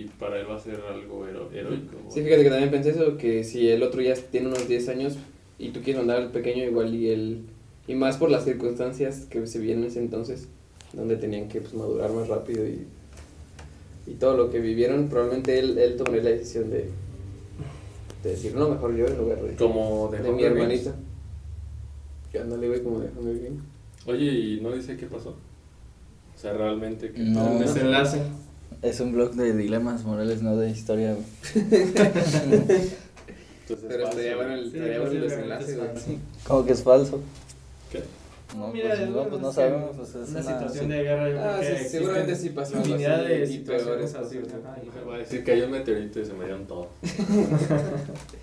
[0.00, 1.96] y para él va a ser algo hero- heroico.
[2.10, 5.16] Sí, fíjate que también pensé eso, que si el otro ya tiene unos 10 años
[5.58, 7.40] y tú quieres mandar al pequeño igual y él,
[7.88, 10.48] y más por las circunstancias que se vieron en ese entonces,
[10.92, 12.86] donde tenían que pues, madurar más rápido y,
[14.06, 16.88] y todo lo que vivieron, probablemente él, él tomaría la decisión de,
[18.22, 20.94] de decir, no, mejor yo en lugar de, Como de, de mi hermanita.
[22.32, 23.62] Que ándale, güey, como Hunger Games.
[24.06, 25.30] Oye, ¿y no dice qué pasó?
[25.30, 27.20] O sea, realmente que...
[27.20, 27.52] No.
[27.52, 28.20] El desenlace.
[28.82, 31.24] Es un blog de dilemas morales, no de historia, güey.
[33.88, 35.88] Pero estaría bueno el, desenlace, güey.
[36.46, 37.20] Como que es falso.
[37.90, 38.02] ¿Qué?
[38.56, 41.56] No, Mira, pues, es- no, pues no sabemos, pues es una una, situación de guerra.
[41.56, 44.38] Ah, sí, seguramente sí pasó Infinidad de y situaciones peores así.
[44.38, 46.66] cosas, ajá, y- Me va a decir que cayó un meteorito y se me dieron
[46.66, 46.88] todo.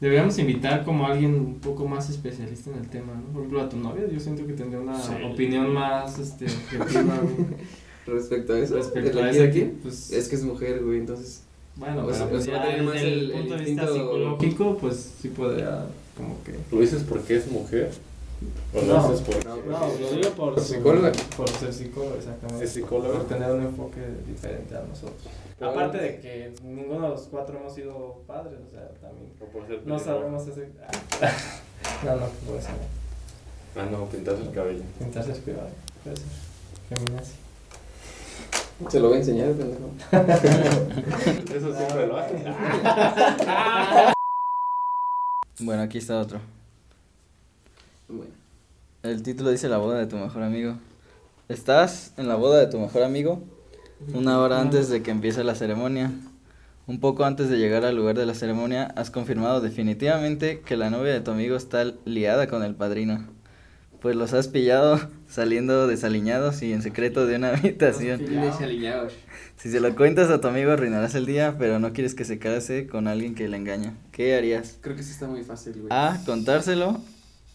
[0.00, 3.22] Deberíamos invitar como a alguien un poco más especialista en el tema, ¿no?
[3.32, 5.12] Por ejemplo, a tu novia, yo siento que tendría una Sí.
[5.32, 7.20] opinión más este, objetiva
[8.06, 9.72] Respecto a eso, respecto ¿de a la ese aquí?
[9.82, 11.42] Pues, Es que es mujer, güey, entonces.
[11.76, 13.54] bueno, pues, pero pues, pues va a ya tener más desde el, el- el punto
[13.56, 15.86] de vista psicológico, pues sí podría
[16.16, 16.54] como que...
[16.74, 17.90] ¿Lo dices porque es mujer?
[18.74, 19.08] ¿O lo No.
[19.08, 21.12] dices porque No, No, lo digo por Psicóloga.
[21.36, 22.64] Por ser psicólogo, exactamente.
[22.64, 23.14] es psicóloga?
[23.18, 25.22] Por tener un enfoque diferente a nosotros.
[25.60, 29.66] Aparte de que ninguno de los cuatro hemos sido padres, o sea, también ¿O por
[29.66, 30.68] ser no sabemos ese...
[32.04, 33.80] no, no, por eso no.
[33.82, 34.82] Ah, no, pintarse el cabello.
[34.98, 35.68] Pintarse es privado,
[36.02, 36.26] puede ser.
[36.90, 37.32] Feminazi.
[38.88, 39.90] Se lo voy a enseñar, pendejo.
[41.54, 42.44] Eso siempre lo hace.
[45.60, 46.40] Bueno, aquí está otro.
[48.08, 48.32] Bueno.
[49.04, 50.74] El título dice la boda de tu mejor amigo.
[51.48, 53.40] Estás en la boda de tu mejor amigo
[54.12, 56.12] una hora antes de que empiece la ceremonia.
[56.86, 60.90] Un poco antes de llegar al lugar de la ceremonia, has confirmado definitivamente que la
[60.90, 63.26] novia de tu amigo está liada con el padrino.
[64.04, 65.00] Pues los has pillado
[65.30, 68.22] saliendo desaliñados y en secreto de una habitación.
[68.22, 69.14] Desaliñados.
[69.56, 72.38] Si se lo cuentas a tu amigo arruinarás el día, pero no quieres que se
[72.38, 73.96] case con alguien que le engaña.
[74.12, 74.76] ¿Qué harías?
[74.82, 75.86] Creo que sí está muy fácil, güey.
[75.88, 77.00] A, contárselo.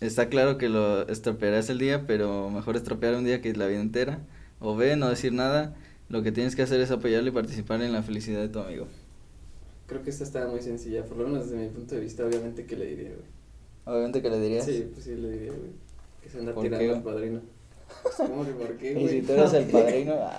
[0.02, 3.82] Está claro que lo estropearás el día, pero mejor estropear un día que la vida
[3.82, 4.18] entera.
[4.60, 5.76] O B, no decir nada.
[6.10, 8.88] Lo que tienes que hacer es apoyarlo y participar en la felicidad de tu amigo.
[9.86, 12.66] Creo que esta está muy sencilla, por lo menos desde mi punto de vista, obviamente
[12.66, 13.28] que le diría, güey.
[13.86, 14.66] Obviamente que le dirías.
[14.66, 15.89] Sí, pues sí le diría, güey.
[16.30, 16.92] Que se anda ¿Por tirando qué?
[16.96, 17.42] al padrino.
[18.04, 19.08] Pues, ¿Cómo que por qué, Y güey?
[19.10, 20.14] si tú eres el padrino.
[20.20, 20.38] ah,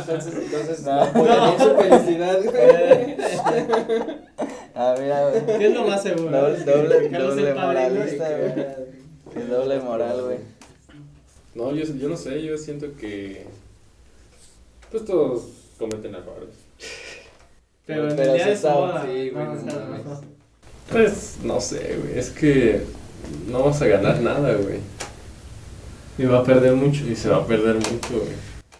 [0.00, 0.96] Entonces, entonces, No.
[0.96, 3.16] no, apoyaría su felicidad, güey.
[4.74, 5.58] ah, mira, güey.
[5.58, 6.30] ¿Qué es lo más seguro?
[6.30, 8.66] Doble, doble, doble moralista, y que- güey.
[9.34, 10.38] Qué doble moral, güey.
[11.54, 13.46] No, yo, yo no sé, yo siento que.
[14.90, 15.42] Pues todos
[15.78, 16.48] cometen errores.
[17.86, 19.02] Pero en Pero su sabe, boda.
[19.06, 19.62] sí, güey, no, no
[19.98, 20.20] no.
[20.90, 22.18] Pues no sé, güey.
[22.18, 22.82] Es que
[23.50, 24.80] no vas a ganar nada, güey.
[26.18, 27.04] Y va a perder mucho.
[27.06, 28.32] Y se va a perder mucho, güey.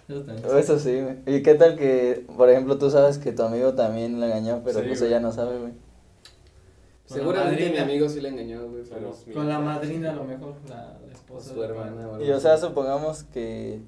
[0.09, 0.59] Eso también.
[0.59, 1.17] Eso sí, güey.
[1.37, 4.81] ¿Y qué tal que, por ejemplo, tú sabes que tu amigo también le engañó, pero
[4.81, 5.11] Sí, pues güey.
[5.11, 5.73] ella no sabe, güey?
[5.73, 8.83] Con la Seguramente mi amigo sí le engañó, güey.
[8.89, 11.55] pero- Somos Con la madrina a lo mejor, la, la esposa.
[11.55, 13.81] su hermana algo Y o sea, supongamos que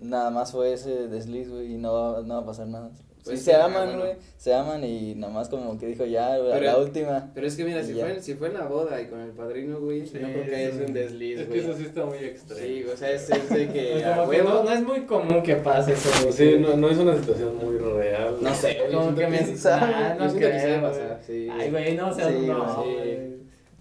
[0.00, 2.90] nada más fue ese desliz, güey, y no va, no va a pasar nada.
[3.24, 6.36] Pues sí, se ah, aman, güey, se aman y nada más como que dijo ya,
[6.38, 7.30] güey, Pero- la última.
[7.32, 9.78] Pero es que mira, si fue, si fue en la boda y con el padrino,
[9.80, 11.60] güey, Sí, no creo que haya sido un desliz, Es que güey.
[11.60, 12.60] eso sí está muy extremo.
[12.60, 14.48] Sí, o sea, es, es de que Pues a huevo.
[14.48, 16.08] no, no es muy común que pase eso.
[16.22, 16.32] güey.
[16.32, 18.36] Sí, no, no es una situación muy real.
[18.40, 18.92] No sé, güey.
[18.92, 20.90] Como que me yo no que pasar, güey.
[21.26, 21.48] sí.
[21.52, 22.82] Ay, güey, no, o sea, Sí, no.
[22.82, 22.94] güey.
[22.96, 23.32] güey.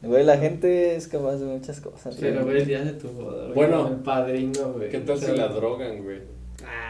[0.03, 2.15] Güey, la gente es capaz de muchas cosas.
[2.19, 2.45] Pero, güey.
[2.45, 3.53] güey, el día de tu boda, güey.
[3.53, 4.89] Bueno, El padrino, güey.
[4.89, 6.19] ¿Qué tal si la drogan, güey?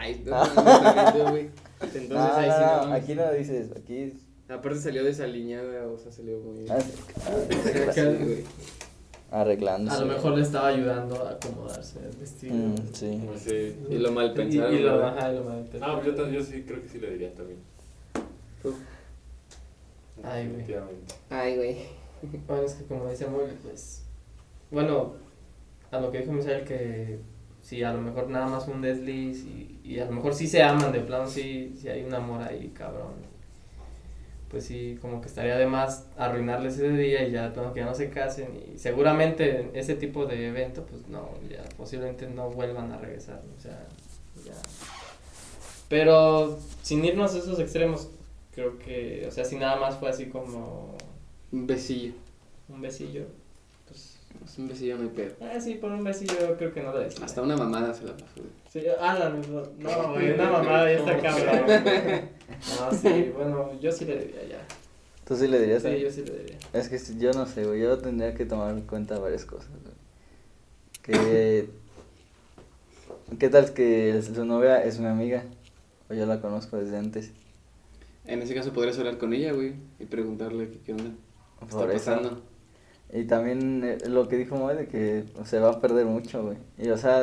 [0.00, 1.48] Ay, no, no, no, no, güey.
[1.82, 2.94] Entonces ahí sí no, no.
[2.94, 4.12] aquí no dices, aquí...
[4.48, 6.66] Aparte salió desaliñada, o sea, salió muy.
[6.68, 6.78] ah,
[7.94, 8.44] Sí.
[9.30, 9.96] Arreglándose.
[9.96, 12.54] A lo mejor le estaba ayudando a acomodarse el vestido.
[12.54, 13.22] Mm, sí.
[13.26, 13.76] Pues sí.
[13.88, 16.42] Y lo mal pensaron, Y, y lo, ajá, y lo mal Ah, pues yo, yo
[16.42, 17.60] sí creo que sí le diría también.
[18.62, 18.74] Uf.
[20.22, 20.56] Ay, güey.
[20.58, 21.14] Definitivamente.
[21.30, 21.76] Ay, güey.
[22.46, 24.02] Bueno, es que como dice muy, pues.
[24.70, 25.14] Bueno,
[25.90, 27.20] a lo que dijo Misael, que
[27.62, 30.62] sí, a lo mejor nada más un desliz y, y a lo mejor sí se
[30.62, 33.30] aman, de plano sí, sí hay un amor ahí, cabrón.
[34.50, 37.80] Pues sí, como que estaría de más arruinarles ese día y ya de plano que
[37.80, 42.28] ya no se casen y seguramente en ese tipo de evento, pues no, ya posiblemente
[42.28, 43.86] no vuelvan a regresar, o sea,
[44.44, 44.52] ya.
[45.88, 48.08] Pero sin irnos a esos extremos,
[48.54, 50.96] creo que, o sea, si nada más fue así como
[51.52, 52.14] Un besillo.
[52.68, 53.26] un besillo,
[54.38, 55.34] pues Es un besillo, no hay pedo.
[55.40, 57.24] Ah, sí, por un besillo creo que no lo decía.
[57.24, 58.48] Hasta una mamada se la pasó, güey.
[58.70, 61.64] Sí, ah, no, no, no, güey, una mamada ya está cabrón.
[61.66, 62.20] güey.
[62.80, 64.66] No, sí, bueno, yo sí le diría ya.
[65.24, 65.82] ¿Tú sí le dirías?
[65.82, 66.00] Sí, eh?
[66.00, 66.58] yo sí le diría.
[66.72, 69.94] Es que yo no sé, güey, yo tendría que tomar en cuenta varias cosas, güey.
[71.02, 71.68] Que
[73.38, 75.44] ¿Qué tal que su novia es mi amiga?
[76.10, 77.32] O yo la conozco desde antes.
[78.26, 81.10] En ese caso podrías hablar con ella, güey, y preguntarle qué, qué onda.
[81.60, 82.22] ¿Qué Por está eso.
[82.22, 82.42] pasando?
[83.12, 86.56] Y también eh, lo que dijo Moe de que se va a perder mucho, güey.
[86.78, 87.20] Y o sea,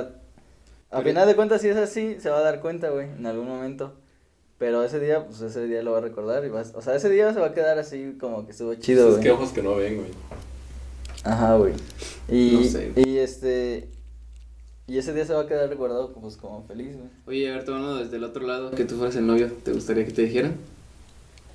[0.92, 3.26] a Pero- final de cuentas, si es así, se va a dar cuenta, güey, en
[3.26, 3.94] algún momento.
[4.60, 6.96] Pero ese día, pues ese día lo va a recordar y va a- O sea,
[6.96, 9.24] ese día se va a quedar así como que estuvo chido, Es güey.
[9.24, 10.10] que ojos que no ven, güey.
[11.24, 11.74] Ajá, güey.
[12.28, 13.90] Y, No sé, y este.
[14.88, 17.10] Y ese día se va a quedar recordado pues como feliz, güey.
[17.28, 20.04] Oye, a ver, tomando desde el otro lado, que tú fueras el novio, ¿te gustaría
[20.06, 20.56] que te dijeran?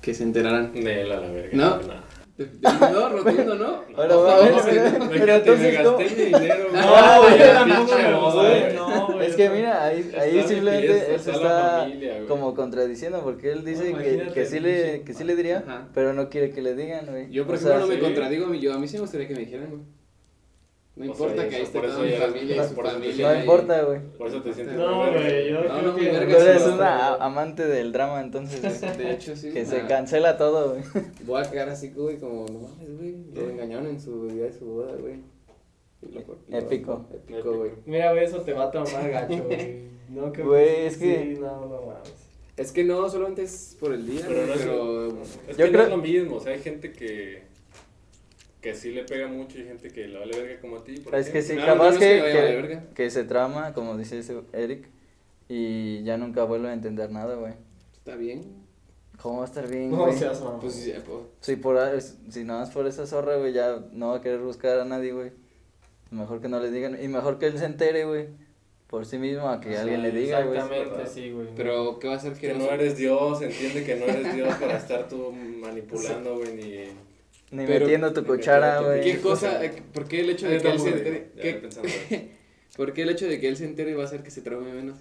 [0.01, 0.73] Que se enteraran.
[0.73, 1.49] De él a la verga.
[1.57, 1.79] ¿No?
[2.37, 3.65] De- de- No, rotundo, ¿no.
[3.95, 5.09] Ahora, No, no, pero- no.
[5.09, 6.65] pero Imagínate, entonces, gasté mi dinero.
[6.73, 8.43] No, güey, tampoco
[9.13, 9.21] no.
[9.21, 13.63] Es que mira, ahí, ahí simplemente fiesta, él se está familia, como contradiciendo porque él
[13.63, 15.87] dice No, que, que sí le que sí le diría, Ajá.
[15.93, 17.29] pero no quiere que le digan, güey.
[17.31, 18.01] Yo, por O ejemplo, sea, no me sí.
[18.01, 19.81] contradigo, yo a mí sí me gustaría que me dijeran, güey.
[20.97, 23.01] No O sea, importa que ahí esté toda mi familia y su por eso te
[23.01, 23.33] familia.
[23.33, 23.99] No importa, güey.
[24.17, 26.05] Por eso te sientes No, güey, yo No, creo no, que...
[26.09, 28.97] Tú eres una amante del drama, entonces, güey.
[28.97, 29.51] De hecho, sí.
[29.51, 30.83] que se cancela todo, güey.
[31.25, 33.15] Voy a quedar así, güey, como, no mames, güey.
[33.33, 35.15] Lo engañaron en su día de su boda, güey.
[36.01, 37.05] Y lo- lo- Épico.
[37.13, 37.71] Épico, güey.
[37.85, 39.83] Mira, güey, eso te va a tomar gacho, güey.
[40.07, 40.43] No, que...
[40.43, 42.13] Güey, es que- Sí, no, no mames.
[42.55, 45.07] Es que no, solamente es por el día, Pero es, pero...
[45.49, 47.43] es Yo que creo- no es lo mismo, o sea, hay gente que
[48.65, 50.97] que sí le pega mucho y hay gente que le vale verga como a ti,
[50.97, 51.53] por Es que sí.
[51.53, 54.89] No, capaz no es que que, que, que se trama, como dice ese Eric,
[55.47, 57.53] y ya nunca vuelve a entender nada, güey.
[57.93, 58.65] Está bien.
[59.21, 60.61] ¿Cómo va a estar bien, No seas mamón.
[60.61, 64.17] Pues, ya, pues, Si, por, si nada más por esa zorra, güey, ya no va
[64.17, 65.31] a querer buscar a nadie, güey.
[66.09, 66.97] Mejor que no le digan.
[66.99, 68.29] Y mejor que él se entere, güey.
[68.87, 70.57] Por sí mismo, a que Sí, alguien le diga, güey.
[70.57, 71.49] Exactamente, sí, güey.
[71.55, 74.55] pero, ¿qué va a hacer que que no eres Dios, entiende que no eres Dios
[74.55, 77.05] para estar tú manipulando, güey, ni
[77.51, 79.01] Ni Pero- metiendo tu cuchara, güey.
[79.01, 79.61] ¿Qué cosa?
[79.93, 81.31] ¿Por qué el hecho de que él se entere?
[81.41, 82.29] ¿qué-.
[82.77, 84.73] ¿Por qué el hecho de que él se entere va a hacer que se traume
[84.73, 84.97] menos?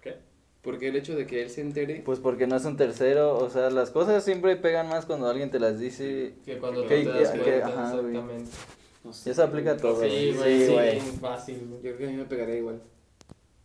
[0.00, 0.14] ¿Qué?
[0.62, 2.02] ¿Por qué el hecho de que él se entere?
[2.04, 5.50] Pues porque no es un tercero, o sea, las cosas siempre pegan más cuando alguien
[5.50, 6.34] te las dice.
[6.44, 8.50] Que cuando Que- tú te das que- cuenta, ajá, exactamente.
[9.04, 9.82] No sé, Eso aplica a güey.
[9.82, 10.32] todo, Sí, güey.
[10.34, 11.00] güey, Sí, sí, güey.
[11.20, 11.82] fácil, güey.
[11.82, 12.82] Yo creo que a mí me pegaría igual.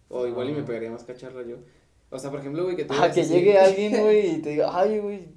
[0.10, 0.66] O igual y me Ah.
[0.66, 1.58] pegaría más cacharla yo.
[2.10, 4.50] O sea, por ejemplo, güey, que tú Ah, que así- llegue alguien, güey, y te
[4.52, 5.28] diga, ay, güey.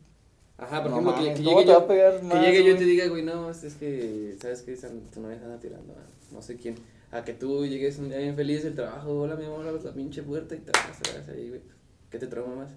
[0.59, 2.71] Ajá, por no ejemplo, que, mames, que ¿cómo llegue yo, a pegar que llegue yo
[2.73, 4.75] y te diga, güey, no, es, es que, ¿sabes qué?
[5.13, 6.77] Tu novia anda tirando a no sé quién.
[7.13, 9.93] A que tú llegues un día bien feliz del trabajo, hola, mi amor, abres la
[9.93, 11.61] pinche puerta y te vas ahí, güey.
[12.11, 12.71] ¿Qué te trauma más?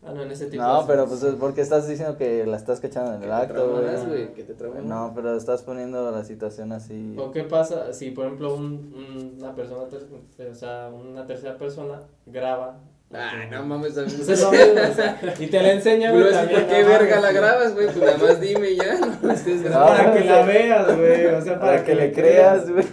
[0.00, 2.56] Ah, no, en ese tipo No, de- pero pues es porque estás diciendo que la
[2.56, 4.06] estás cachando en ¿Qué el acto, güey.
[4.06, 4.32] güey?
[4.34, 4.84] ¿Qué te trauma más?
[4.84, 7.16] No, pero estás poniendo la situación así.
[7.18, 8.64] ¿O qué pasa si, por ejemplo, un,
[8.94, 10.06] un- una persona, ter-
[10.48, 12.78] o sea, una tercera persona graba?
[13.12, 16.12] Ah, no mames, a mí Pues es lo mismo, o sea, y te la enseña,
[16.12, 17.86] güey, también, ¿por qué no verga mames, la grabas, güey?
[17.86, 19.62] Pues nada más dime ya, no estés.
[19.62, 22.84] Para que la veas, güey, o sea, Para que le creas, güey.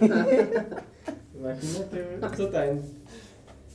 [1.34, 2.82] Imagínate, güey, eso también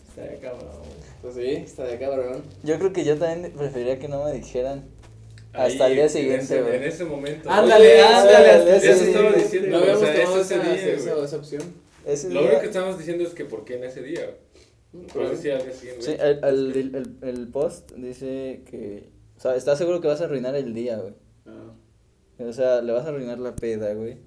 [0.09, 0.91] estaría cabrón, güey.
[1.21, 2.41] Pues sí, está de cabrón.
[2.63, 4.85] Yo creo que yo también preferiría que no me dijeran.
[5.53, 6.75] Ahí, Hasta el día en siguiente, güey.
[6.77, 7.51] En ese momento.
[7.51, 11.37] Ándale, ándale, Eso sí, estaba diciendo, No o habíamos sea, tomado esa, ese día, esa,
[11.37, 11.61] opción.
[12.05, 14.50] Ese Lo único que estamos diciendo es que por qué en ese día, güey.
[15.13, 15.49] Por eso sí,
[16.19, 19.09] el, el, el, el post dice que.
[19.37, 21.13] O sea, estás seguro que vas a arruinar el día, güey.
[21.45, 21.73] Ah.
[22.39, 24.17] O sea, le vas a arruinar la peda, güey.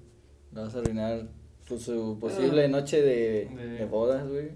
[0.53, 1.27] Le vas a arruinar
[1.67, 4.51] pues, su posible noche de, De- de bodas, güey.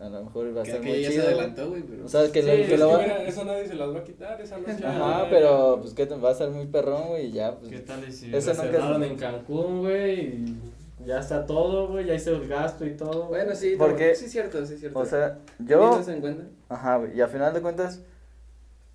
[0.00, 1.22] A lo mejor va a que muy chido.
[1.28, 2.04] adelantó, güey, pero...
[2.04, 4.04] O sea, que, Sí, lo, que lo va mira, eso nadie se las va a
[4.04, 4.84] quitar, esa noche.
[4.84, 7.70] Ajá, pero pues que te va a estar muy perrón, güey, y ya, pues.
[7.70, 10.56] ¿Qué tal y si Eso nunca en Cancún, güey, y
[11.06, 13.26] ya está todo, güey, ya hizo el gasto y todo?
[13.28, 14.98] Bueno, sí, Porque- sí es cierto, sí es cierto.
[14.98, 16.12] O sea, ¿Teniendo yo.
[16.12, 16.44] en cuenta?
[16.68, 18.00] Ajá, güey, y a final de cuentas,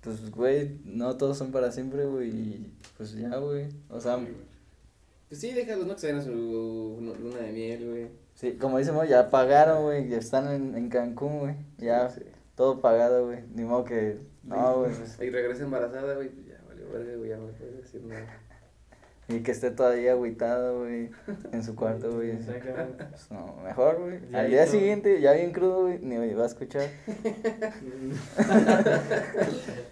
[0.00, 3.68] pues, güey, no todos son para siempre, güey, y pues ya, güey.
[3.90, 4.18] O sea,
[5.28, 5.94] Pues sí, déjalos, ¿no?
[5.94, 6.30] Que se vayan a su
[7.20, 8.08] luna de miel, güey.
[8.34, 12.20] sí, como decimos, ya pagaron, güey, ya están en, en Cancún, güey, ya, Sí.
[12.54, 16.60] todo pagado, güey, ni modo que, no, güey, pues, Y regresa embarazada, güey, pues ya
[16.68, 18.26] valió verga, güey, ya no le puedes decir nada.
[19.28, 21.10] y que esté todavía agüitado, güey,
[21.52, 22.30] en su cuarto, güey.
[22.30, 23.04] Exactamente.
[23.10, 24.20] Pues no, mejor, güey.
[24.30, 26.88] Ya Al día siguiente, ya bien crudo, güey, ni me va a escuchar.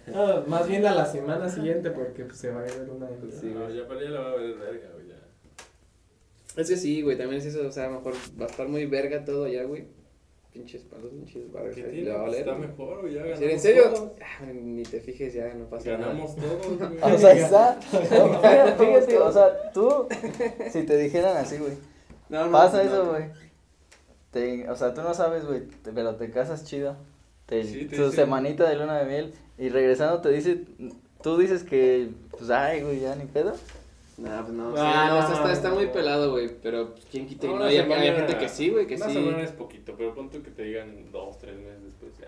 [0.07, 3.31] No, más bien a la semana siguiente, porque pues, se va a ir una de
[3.31, 3.77] Sí, No, güey.
[3.77, 6.61] ya para ella la va a ver verga, güey, ya.
[6.61, 8.67] Es que sí, güey, también es eso, o sea, a lo mejor va a estar
[8.67, 9.87] muy verga todo allá, güey.
[10.55, 12.05] Pinches palos, pinches barras, ¿Qué tiene?
[12.05, 12.39] le va a valer.
[12.39, 13.83] Está mejor, güey, ya ¿En ganamos serio?
[13.93, 14.11] todos.
[14.21, 17.13] Ah, ni te fijes, ya no pasa Ganamos todos, güey.
[17.13, 17.79] O sea, está.
[17.93, 17.99] no,
[18.39, 20.07] fíjate, fíjate, o sea, tú,
[20.71, 21.73] si te dijeran así, güey,
[22.29, 22.45] nada.
[22.45, 23.11] No, no, pasa no, eso, no.
[23.11, 23.25] güey.
[24.31, 26.95] Te, o sea, tú no sabes, güey, te- pero te casas chido.
[27.45, 30.61] Te, Sí, te tu semanita de luna de miel y regresando te dice,
[31.21, 33.53] tú dices que, pues, ay, güey, ya ni pedo.
[34.17, 35.75] Nah, pues no, sí, Ah, no, no, está, está, no, está no.
[35.75, 38.69] muy pelado, güey, pero pues, quién quita y Una no, hay, hay gente que sí,
[38.69, 39.13] güey, que una sí.
[39.13, 42.27] semana es poquito, pero pon tú que te digan dos, tres meses después, ya,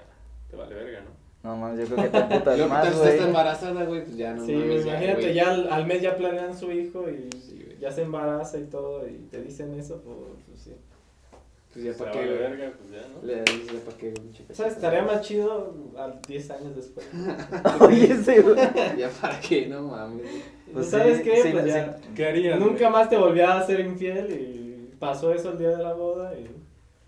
[0.50, 1.28] te vale verga, ¿no?
[1.44, 3.20] No mames, yo creo que te emputas Luego, ¿qué más, está güey.
[3.24, 4.04] embarazada, güey?
[4.04, 5.34] Pues ya no Sí, mames, ya, imagínate, güey.
[5.34, 9.08] ya al, al mes ya planean su hijo y Sí, ya se embaraza y todo
[9.08, 10.18] y te dicen eso, pues,
[10.48, 10.74] pues sí.
[11.72, 12.40] Pues ya para vale qué, güey.
[12.40, 13.26] verga, pues ya, ¿no?
[13.26, 14.14] Le dices ya para qué.
[14.50, 17.08] O sea, estaría más chido al 10 años después.
[17.82, 18.98] Oye, sí, güey.
[18.98, 20.26] Ya para qué, no mames.
[20.74, 21.42] Pues ¿Sabes sí, qué?
[21.42, 21.70] sí, pues sí.
[21.70, 21.98] ya.
[22.16, 22.60] ¿Qué harías?
[22.60, 26.34] Nunca más te volvía a ser infiel y pasó eso el día de la boda
[26.38, 26.50] y...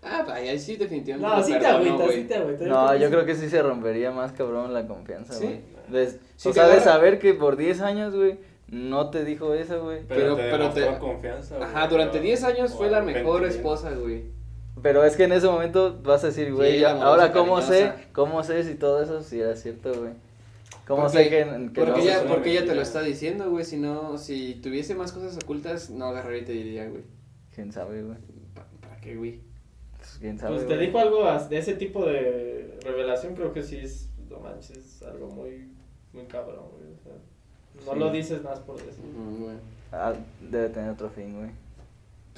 [0.02, 1.36] Ah, pues ahí sí, definitivamente.
[1.36, 2.12] No, sí te güey.
[2.14, 2.66] sí te agüitas.
[2.68, 5.44] No, yo creo que sí se rompería más cabrón la confianza, ¿Sí?
[5.44, 5.60] güey.
[5.88, 8.38] Des- Sí, o sea, de saber que por 10 años, güey,
[8.68, 10.00] no te dijo eso, güey.
[10.08, 11.56] pero- Pero, te pero te- confianza.
[11.62, 14.24] Ajá, güey, durante o- 10 años fue la mejor esposa, güey.
[14.82, 18.42] Pero es que en ese momento vas a decir, güey, Sí, ahora cómo sé, cómo
[18.42, 20.12] sé si todo eso sí era cierto, güey.
[20.86, 21.96] ¿Cómo Porque- sé que, que Porque, no?
[21.98, 23.64] ella, porque ella te lo está diciendo, güey.
[23.64, 27.02] Si no, si tuviese más cosas ocultas, no agarraría y te diría, güey.
[27.54, 28.18] ¿Quién sabe, güey?
[28.54, 29.40] ¿Pa- ¿Para qué, güey?
[29.96, 30.86] Pues, ¿Quién sabe, Pues te güey?
[30.86, 35.02] dijo algo as- de ese tipo de revelación, creo que sí es, no manches, es
[35.02, 35.68] algo muy,
[36.12, 36.92] muy cabrón, güey.
[36.92, 37.12] O sea,
[37.86, 37.98] no Sí.
[37.98, 39.04] lo dices más por decir.
[39.04, 39.56] Mm, güey.
[39.92, 40.12] Ah,
[40.50, 41.50] debe tener otro fin, güey.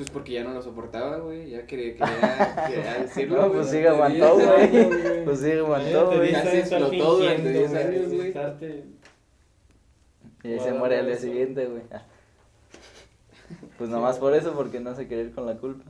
[0.03, 1.51] Pues porque ya no lo soportaba, güey.
[1.51, 3.37] Ya quería, quería, quería decirlo.
[3.37, 5.25] No, güey, pues sí aguantó, 10 güey.
[5.25, 6.21] Pues sí, aguantó, güey.
[6.23, 8.83] 10 Ya se explotó durante fingiendo, 10 años, güey.
[10.43, 11.83] Y ahí se muere al día siguiente, güey.
[13.79, 15.85] Pues nomás por eso, porque no se quería ir con la culpa.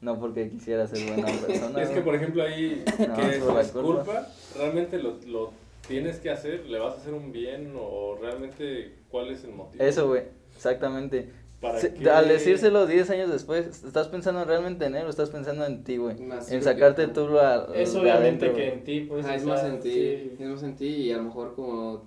[0.00, 1.82] No porque quisiera ser buena persona.
[1.82, 4.02] Es que, por ejemplo, ahí, No, que es la culpa.
[4.02, 5.52] culpa, realmente lo, lo
[5.86, 9.84] tienes que hacer, le vas a hacer un bien o realmente cuál es el motivo.
[9.84, 10.22] Eso, güey.
[10.56, 11.28] Exactamente.
[11.60, 12.08] ¿Para Sí, qué?
[12.08, 15.96] Al decírselo 10 años después, ¿estás pensando realmente en él o estás pensando en ti,
[15.96, 16.16] güey?
[16.50, 19.26] En sacarte que- tú la, Es de obviamente que en ti, pues.
[19.26, 20.32] O es más en ti, sí.
[20.38, 22.04] es más en ti y a lo mejor como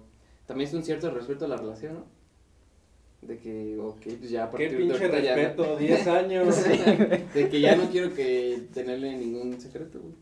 [0.48, 2.06] también es un cierto respeto a la relación, ¿no?
[3.28, 6.64] De que, ok, pues ya a Qué partir de pinche ya no- respeto, 10 años.
[7.34, 10.16] de que ya no quiero que tenerle ningún secreto, güey.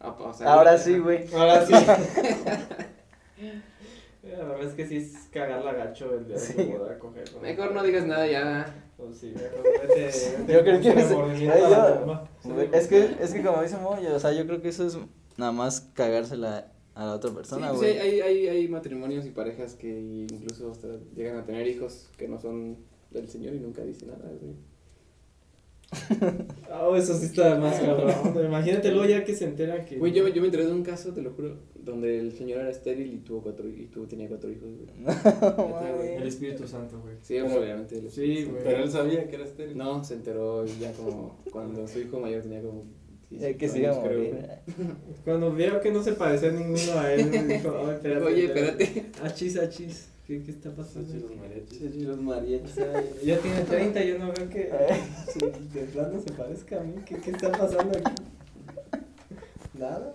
[0.00, 1.24] Ah, o sea, Ahora sí, güey.
[1.32, 1.72] Ahora sí.
[4.22, 6.54] La verdad es que sí es cagar la gacho el día de Sí.
[6.54, 7.28] tu boda, coger.
[7.30, 8.84] con- Mejor no digas nada ya.
[8.96, 10.04] Pues sí, mejor vete.
[10.46, 10.84] vete Yo creo que
[12.44, 12.54] yo-.
[12.54, 14.96] Güey, Es que, es que como dice Moya, o sea, yo creo que eso es
[15.36, 17.98] nada más cagársela a la otra Sí, persona, güey.
[17.98, 19.88] hay, hay, hay, hay matrimonios y parejas que
[20.30, 22.76] incluso hasta llegan a tener hijos que no son
[23.10, 24.54] del señor y nunca dicen nada, güey.
[26.70, 28.12] Oh, eso sí está más cabrón.
[28.46, 29.96] Imagínate luego ya que se entera que.
[29.96, 32.70] Güey, yo, yo me enteré de un caso, te lo juro, donde el señor era
[32.70, 36.16] estéril y tuvo cuatro y tuvo, tenía cuatro hijos, güey.
[36.16, 37.16] El Espíritu Santo, güey.
[37.22, 37.98] Sí, obviamente.
[37.98, 38.62] el- Sí, güey.
[38.62, 39.76] Pero él sabía que era estéril.
[39.76, 42.84] No, se enteró ya como cuando su hijo mayor tenía como
[43.30, 44.34] Ya 18 que.
[45.24, 48.24] Cuando vio que no se parecía ninguno a él, me dijo, "Ay, espérate.
[48.26, 49.06] Oye, espérate.
[49.22, 50.08] Achis, achis.
[50.26, 51.12] ¿Qué, qué está pasando?
[51.14, 51.94] Los mariachis.
[51.96, 52.76] Los mariachis.
[53.24, 54.70] Ya tiene 30, yo no veo que
[55.32, 55.40] sí,
[55.74, 56.94] de plano se parezca a mí.
[57.04, 58.12] ¿Qué, qué está pasando aquí?
[59.78, 60.14] Nada.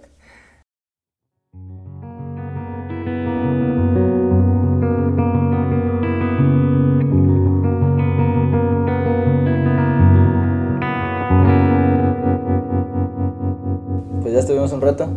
[14.67, 15.09] Estuvimos un rato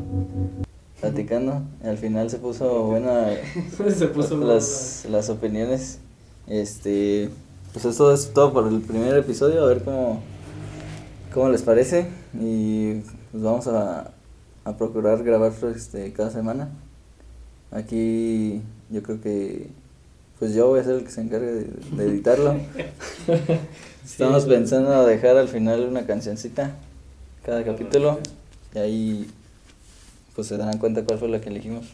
[1.00, 1.62] platicando.
[1.82, 3.28] Al final se puso buena
[3.94, 5.98] se puso las, las opiniones.
[6.46, 7.30] Este,
[7.72, 10.20] pues esto es todo por el primer episodio, a ver cómo,
[11.32, 12.06] cómo les parece.
[12.34, 14.12] Y pues vamos a,
[14.64, 16.68] a procurar grabar este, cada semana.
[17.72, 19.68] Aquí yo creo que
[20.38, 21.64] pues yo voy a ser el que se encargue de,
[21.96, 22.56] de editarlo.
[24.04, 26.76] Estamos pensando dejar al final una cancioncita
[27.44, 28.18] cada capítulo
[28.74, 29.30] y ahí
[30.34, 31.86] pues se darán cuenta cuál fue la que elegimos.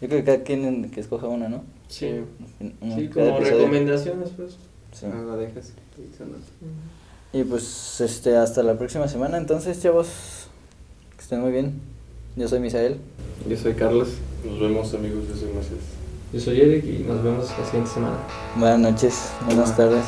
[0.00, 1.64] Yo creo que cada quien que escoja una, ¿no?
[1.88, 2.20] Sí,
[2.58, 3.58] sí como episodio.
[3.58, 4.56] recomendaciones, pues.
[4.92, 5.06] Sí.
[5.06, 5.72] Ah, la dejas.
[7.32, 10.08] Y pues este hasta la próxima semana, entonces, chavos,
[11.16, 11.80] que estén muy bien.
[12.36, 12.98] Yo soy Misael.
[13.48, 14.08] Yo soy Carlos.
[14.44, 15.24] Nos vemos, amigos.
[15.28, 15.96] Yo soy Macías.
[16.32, 18.18] Yo soy Eric y nos vemos la siguiente semana.
[18.56, 20.04] Buenas noches, buenas tardes.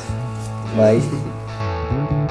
[0.77, 2.27] Bye.